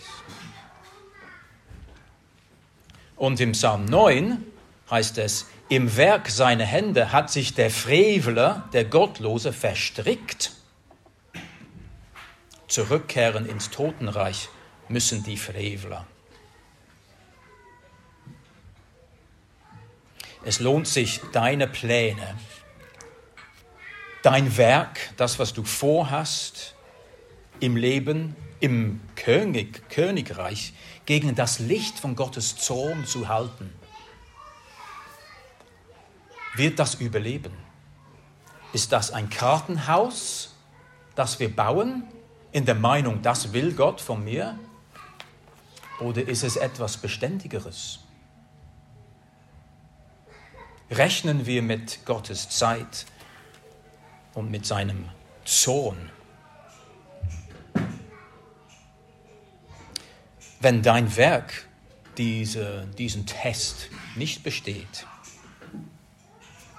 Und 3.16 3.40
im 3.40 3.54
Psalm 3.54 3.86
9 3.86 4.44
heißt 4.90 5.18
es, 5.18 5.48
im 5.70 5.96
Werk 5.96 6.30
seiner 6.30 6.66
Hände 6.66 7.12
hat 7.12 7.32
sich 7.32 7.54
der 7.54 7.70
Frevler, 7.70 8.68
der 8.74 8.86
Gottlose, 8.86 9.54
verstrickt 9.54 10.52
zurückkehren 12.74 13.46
ins 13.48 13.70
Totenreich 13.70 14.50
müssen 14.90 15.24
die 15.24 15.38
Frevler. 15.38 16.08
Es 20.44 20.60
lohnt 20.60 20.88
sich, 20.88 21.22
deine 21.32 21.68
Pläne, 21.68 22.36
dein 24.24 24.58
Werk, 24.58 25.00
das, 25.18 25.38
was 25.38 25.54
du 25.54 25.64
vorhast 25.64 26.74
im 27.60 27.78
Leben, 27.78 28.36
im 28.60 29.02
König, 29.16 29.88
Königreich, 29.90 30.74
gegen 31.06 31.36
das 31.36 31.60
Licht 31.60 32.00
von 32.00 32.16
Gottes 32.16 32.58
Zorn 32.58 33.06
zu 33.06 33.28
halten. 33.28 33.72
Wird 36.56 36.80
das 36.80 36.96
überleben? 36.96 37.54
Ist 38.74 38.92
das 38.92 39.12
ein 39.12 39.30
Kartenhaus, 39.30 40.56
das 41.16 41.40
wir 41.40 41.56
bauen 41.56 42.08
in 42.54 42.66
der 42.66 42.76
Meinung, 42.76 43.22
das 43.22 43.52
will 43.52 43.74
Gott 43.74 44.00
von 44.00 44.24
mir? 44.24 44.58
Oder 46.00 46.28
ist 46.28 46.44
es 46.44 46.56
etwas 46.56 46.98
Beständigeres? 46.98 48.00
Rechnen 50.90 51.46
wir 51.48 51.64
mit 51.64 52.06
Gottes 52.06 52.50
Zeit 52.50 53.06
und 54.36 54.52
mit 54.52 54.66
seinem 54.68 55.10
Zorn? 55.44 56.12
Wenn 60.60 60.84
dein 60.84 61.18
Werk 61.18 61.68
diese, 62.18 62.88
diesen 62.98 63.26
Test 63.26 63.90
nicht 64.16 64.44
besteht. 64.44 65.08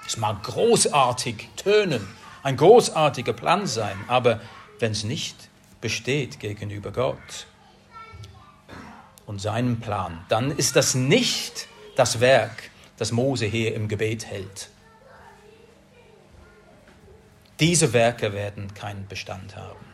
Es 0.07 0.17
mag 0.17 0.45
großartig 0.45 1.49
tönen, 1.57 2.07
ein 2.45 2.57
großartiger 2.57 3.33
Plan 3.33 3.67
sein, 3.67 3.99
aber 4.07 4.41
wenn 4.79 4.93
es 4.93 5.03
nicht 5.03 5.49
besteht 5.85 6.41
gegenüber 6.41 6.93
Gott 6.93 7.47
und 9.27 9.39
seinem 9.39 9.81
Plan, 9.81 10.25
dann 10.31 10.51
ist 10.51 10.77
das 10.77 10.95
nicht 10.95 11.69
das 11.95 12.21
Werk, 12.21 12.71
das 12.97 13.13
Mose 13.13 13.45
hier 13.45 13.75
im 13.75 13.87
Gebet 13.87 14.25
hält. 14.25 14.71
Diese 17.61 17.93
Werke 17.93 18.33
werden 18.33 18.73
keinen 18.73 19.07
Bestand 19.09 19.57
haben. 19.57 19.85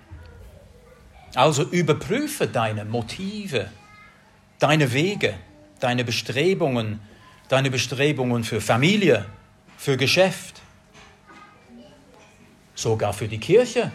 Also 1.34 1.64
überprüfe 1.64 2.46
deine 2.46 2.84
Motive, 2.84 3.68
deine 4.60 4.92
Wege, 4.92 5.34
deine 5.80 6.04
Bestrebungen, 6.04 7.00
deine 7.48 7.68
Bestrebungen 7.68 8.44
für 8.44 8.60
Familie, 8.60 9.26
für 9.76 9.96
Geschäft, 9.96 10.62
sogar 12.76 13.12
für 13.12 13.26
die 13.26 13.40
Kirche. 13.40 13.90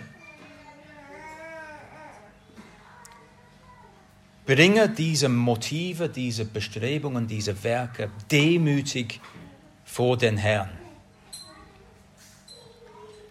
Bringe 4.45 4.89
diese 4.89 5.27
Motive, 5.27 6.07
diese 6.07 6.45
Bestrebungen, 6.45 7.27
diese 7.27 7.63
Werke 7.63 8.11
demütig 8.29 9.19
vor 9.83 10.17
den 10.17 10.37
Herrn. 10.37 10.69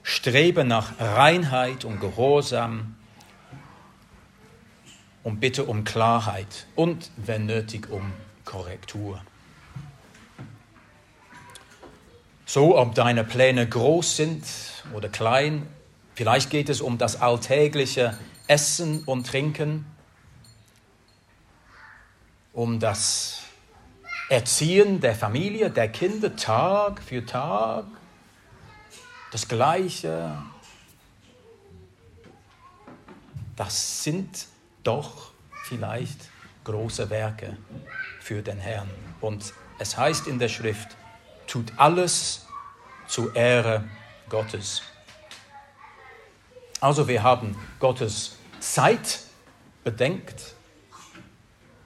Strebe 0.02 0.64
nach 0.64 0.98
Reinheit 0.98 1.84
und 1.84 2.00
Gehorsam 2.00 2.96
und 5.22 5.38
bitte 5.40 5.64
um 5.64 5.84
Klarheit 5.84 6.66
und, 6.74 7.10
wenn 7.16 7.46
nötig, 7.46 7.90
um 7.90 8.12
Korrektur. 8.44 9.22
So, 12.44 12.76
ob 12.76 12.94
deine 12.94 13.24
Pläne 13.24 13.66
groß 13.66 14.16
sind 14.16 14.44
oder 14.92 15.08
klein, 15.08 15.66
vielleicht 16.14 16.50
geht 16.50 16.68
es 16.68 16.80
um 16.80 16.98
das 16.98 17.20
alltägliche 17.20 18.18
Essen 18.48 19.04
und 19.04 19.26
Trinken, 19.26 19.86
um 22.54 22.78
das 22.80 23.40
Erziehen 24.30 25.00
der 25.00 25.14
Familie, 25.14 25.70
der 25.70 25.88
Kinder 25.88 26.34
Tag 26.34 27.02
für 27.02 27.26
Tag, 27.26 27.84
das 29.32 29.46
Gleiche. 29.46 30.42
Das 33.56 34.02
sind 34.02 34.46
doch 34.82 35.32
vielleicht 35.64 36.30
große 36.62 37.10
Werke 37.10 37.56
für 38.20 38.40
den 38.40 38.58
Herrn. 38.58 38.88
Und 39.20 39.52
es 39.78 39.96
heißt 39.96 40.26
in 40.26 40.38
der 40.38 40.48
Schrift, 40.48 40.96
tut 41.46 41.72
alles 41.76 42.46
zur 43.06 43.34
Ehre 43.36 43.84
Gottes. 44.28 44.82
Also 46.80 47.06
wir 47.08 47.22
haben 47.22 47.56
Gottes 47.78 48.36
Zeit 48.60 49.20
bedenkt, 49.82 50.53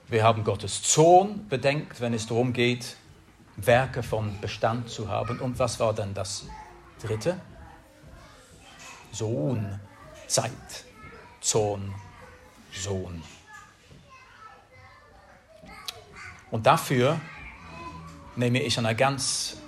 wir 0.09 0.25
haben 0.25 0.43
Gottes 0.43 0.83
Zorn 0.83 1.47
bedenkt, 1.49 2.01
wenn 2.01 2.15
es 2.15 2.27
darum 2.27 2.53
geht, 2.53 2.97
Werke 3.57 4.03
von 4.03 4.41
Bestand 4.41 4.89
zu 4.89 5.09
haben. 5.09 5.39
Und 5.41 5.59
was 5.59 5.79
war 5.81 5.93
dann 5.93 6.15
das 6.15 6.47
dritte? 7.03 7.39
Sohn, 9.13 9.79
Zeit, 10.27 10.53
Zorn, 11.41 11.95
Sohn. 12.73 13.23
Und 16.51 16.67
dafür 16.67 17.21
nehme 18.37 18.63
ich 18.63 18.79
eine 18.79 18.95
ganz 18.95 19.59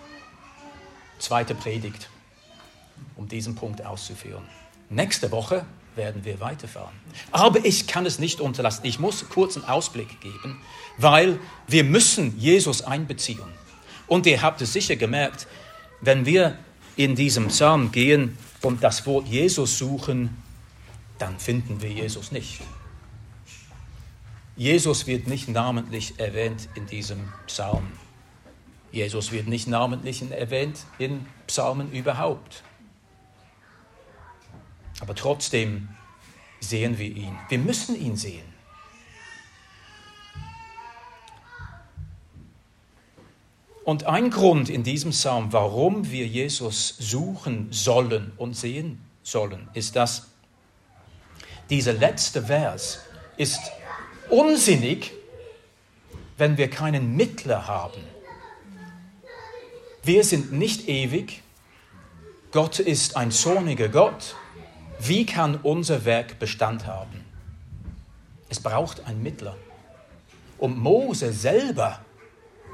zweite 1.18 1.54
Predigt, 1.54 2.08
um 3.16 3.28
diesen 3.28 3.54
Punkt 3.54 3.84
auszuführen. 3.84 4.44
Nächste 4.88 5.30
Woche 5.30 5.66
werden 5.96 6.24
wir 6.24 6.40
weiterfahren. 6.40 6.94
Aber 7.32 7.64
ich 7.64 7.86
kann 7.86 8.06
es 8.06 8.18
nicht 8.18 8.40
unterlassen. 8.40 8.84
Ich 8.84 8.98
muss 8.98 9.28
kurz 9.28 9.56
einen 9.56 9.66
Ausblick 9.66 10.20
geben, 10.20 10.60
weil 10.96 11.38
wir 11.66 11.84
müssen 11.84 12.38
Jesus 12.38 12.82
einbeziehen. 12.82 13.40
Und 14.06 14.26
ihr 14.26 14.42
habt 14.42 14.60
es 14.60 14.72
sicher 14.72 14.96
gemerkt, 14.96 15.46
wenn 16.00 16.26
wir 16.26 16.58
in 16.96 17.14
diesem 17.14 17.48
Psalm 17.48 17.92
gehen 17.92 18.36
und 18.62 18.82
das 18.82 19.06
Wort 19.06 19.26
Jesus 19.28 19.78
suchen, 19.78 20.36
dann 21.18 21.38
finden 21.38 21.82
wir 21.82 21.90
Jesus 21.90 22.32
nicht. 22.32 22.60
Jesus 24.56 25.06
wird 25.06 25.26
nicht 25.26 25.48
namentlich 25.48 26.18
erwähnt 26.18 26.68
in 26.74 26.86
diesem 26.86 27.32
Psalm. 27.46 27.86
Jesus 28.92 29.32
wird 29.32 29.46
nicht 29.46 29.68
namentlich 29.68 30.22
erwähnt 30.30 30.80
in 30.98 31.24
Psalmen 31.46 31.92
überhaupt. 31.92 32.62
Aber 35.00 35.14
trotzdem 35.14 35.88
sehen 36.60 36.98
wir 36.98 37.08
ihn. 37.08 37.36
Wir 37.48 37.58
müssen 37.58 38.00
ihn 38.00 38.16
sehen. 38.16 38.50
Und 43.84 44.04
ein 44.04 44.30
Grund 44.30 44.68
in 44.68 44.84
diesem 44.84 45.10
Psalm, 45.10 45.52
warum 45.52 46.10
wir 46.10 46.26
Jesus 46.26 46.94
suchen 46.98 47.72
sollen 47.72 48.32
und 48.36 48.54
sehen 48.56 49.00
sollen, 49.22 49.68
ist, 49.74 49.96
dass 49.96 50.28
dieser 51.70 51.94
letzte 51.94 52.42
Vers 52.42 53.00
ist 53.36 53.60
unsinnig, 54.28 55.12
wenn 56.36 56.56
wir 56.56 56.68
keinen 56.68 57.16
Mittler 57.16 57.66
haben. 57.66 58.00
Wir 60.02 60.24
sind 60.24 60.52
nicht 60.52 60.88
ewig. 60.88 61.42
Gott 62.52 62.78
ist 62.78 63.16
ein 63.16 63.30
zorniger 63.30 63.88
Gott. 63.88 64.34
Wie 65.02 65.24
kann 65.24 65.56
unser 65.62 66.04
Werk 66.04 66.38
Bestand 66.38 66.86
haben? 66.86 67.24
Es 68.50 68.60
braucht 68.60 69.06
einen 69.06 69.22
Mittler. 69.22 69.56
Und 70.58 70.78
Mose 70.78 71.32
selber 71.32 72.00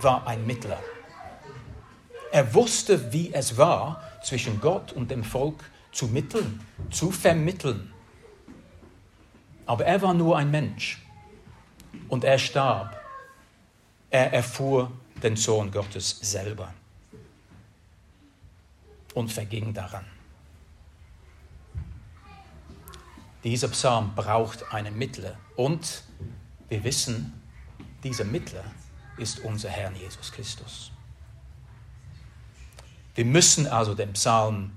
war 0.00 0.26
ein 0.26 0.44
Mittler. 0.44 0.82
Er 2.32 2.52
wusste, 2.52 3.12
wie 3.12 3.32
es 3.32 3.56
war, 3.56 4.02
zwischen 4.24 4.60
Gott 4.60 4.92
und 4.92 5.12
dem 5.12 5.22
Volk 5.22 5.70
zu 5.92 6.08
mitteln, 6.08 6.60
zu 6.90 7.12
vermitteln. 7.12 7.92
Aber 9.64 9.86
er 9.86 10.02
war 10.02 10.12
nur 10.12 10.36
ein 10.36 10.50
Mensch 10.50 11.00
und 12.08 12.24
er 12.24 12.40
starb. 12.40 13.00
Er 14.10 14.32
erfuhr 14.32 14.90
den 15.22 15.36
Sohn 15.36 15.70
Gottes 15.70 16.18
selber 16.22 16.74
und 19.14 19.32
verging 19.32 19.72
daran. 19.72 20.15
Dieser 23.46 23.68
Psalm 23.68 24.12
braucht 24.16 24.72
einen 24.72 24.98
Mittler 24.98 25.38
und 25.54 26.02
wir 26.68 26.82
wissen, 26.82 27.32
dieser 28.02 28.24
Mittler 28.24 28.64
ist 29.18 29.38
unser 29.38 29.68
Herr 29.68 29.92
Jesus 29.92 30.32
Christus. 30.32 30.90
Wir 33.14 33.24
müssen 33.24 33.68
also 33.68 33.94
den 33.94 34.12
Psalm 34.14 34.72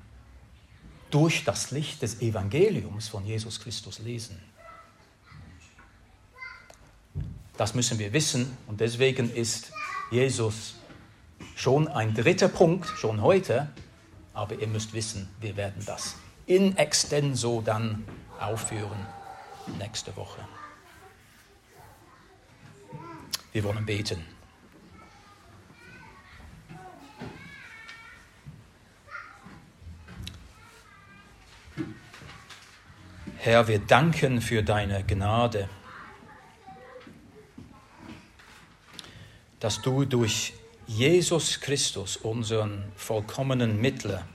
durch 1.10 1.43
das 1.45 1.71
Licht 1.71 2.03
des 2.03 2.21
Evangeliums 2.21 3.08
von 3.08 3.25
Jesus 3.25 3.60
Christus 3.60 3.97
lesen. 3.97 4.39
Das 7.58 7.73
müssen 7.73 7.97
wir 7.97 8.13
wissen 8.13 8.55
und 8.67 8.82
deswegen 8.82 9.34
ist 9.34 9.71
Jesus 10.12 10.75
schon 11.55 11.88
ein 11.88 12.13
dritter 12.13 12.49
Punkt, 12.49 12.88
schon 12.88 13.23
heute, 13.23 13.67
aber 14.36 14.60
ihr 14.60 14.67
müsst 14.67 14.93
wissen, 14.93 15.27
wir 15.41 15.58
werden 15.58 15.84
das 15.88 16.17
in 16.45 16.77
extenso 16.77 17.62
dann 17.62 18.05
aufführen 18.39 19.06
nächste 19.78 20.15
Woche. 20.15 20.47
Wir 23.52 23.63
wollen 23.63 23.86
beten. 23.86 24.25
Herr, 33.37 33.67
wir 33.67 33.79
danken 33.79 34.42
für 34.42 34.63
deine 34.63 35.04
Gnade. 35.04 35.69
dass 39.60 39.81
du 39.81 40.06
durch 40.06 40.54
Jesus 40.87 41.60
Christus, 41.60 42.17
unseren 42.17 42.92
vollkommenen 42.96 43.79
Mittler, 43.79 44.25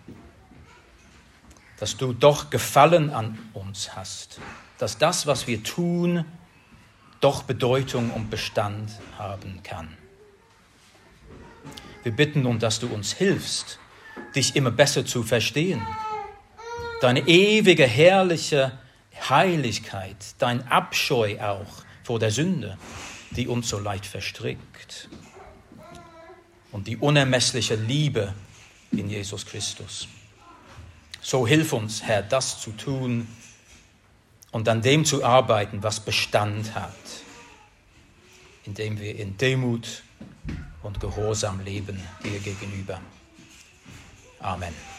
dass 1.79 1.97
du 1.97 2.13
doch 2.13 2.51
Gefallen 2.51 3.11
an 3.11 3.39
uns 3.75 3.97
hast, 3.97 4.39
dass 4.79 4.99
das, 4.99 5.27
was 5.27 5.49
wir 5.49 5.65
tun, 5.65 6.25
doch 7.21 7.43
Bedeutung 7.43 8.13
und 8.13 8.31
Bestand 8.31 8.89
haben 9.19 9.65
kann. 9.65 9.97
Wir 12.05 12.13
bitten 12.13 12.43
nun, 12.43 12.61
dass 12.61 12.79
du 12.79 12.87
uns 12.87 13.13
hilfst, 13.13 13.81
dich 14.37 14.55
immer 14.55 14.71
besser 14.71 15.05
zu 15.05 15.25
verstehen, 15.25 15.85
deine 17.01 17.27
ewige, 17.27 17.85
herrliche 17.85 18.79
Heiligkeit, 19.29 20.17
dein 20.39 20.69
Abscheu 20.69 21.41
auch 21.41 21.85
vor 22.05 22.21
der 22.21 22.31
Sünde 22.31 22.79
die 23.37 23.49
uns 23.49 23.69
so 23.69 23.81
leicht 23.81 24.07
verstrickt. 24.07 25.09
Und 26.71 26.87
die 26.87 26.97
unermessliche 26.97 27.75
Liebe 27.75 28.33
in 28.93 29.11
Jesus 29.11 29.45
Christus. 29.45 30.07
So 31.21 31.45
hilf 31.45 31.73
uns, 31.73 32.05
Herr, 32.05 32.23
das 32.23 32.61
zu 32.61 32.71
tun 32.71 33.27
und 34.55 34.69
an 34.69 34.83
dem 34.83 35.05
zu 35.05 35.25
arbeiten, 35.25 35.83
was 35.83 35.99
Bestand 35.99 36.77
hat, 36.77 36.95
indem 38.65 39.01
wir 39.01 39.19
in 39.19 39.37
Demut 39.37 40.05
und 40.85 41.01
Gehorsam 41.01 41.59
leben 41.65 42.01
dir 42.23 42.39
gegenüber. 42.39 43.01
Amen. 44.39 44.94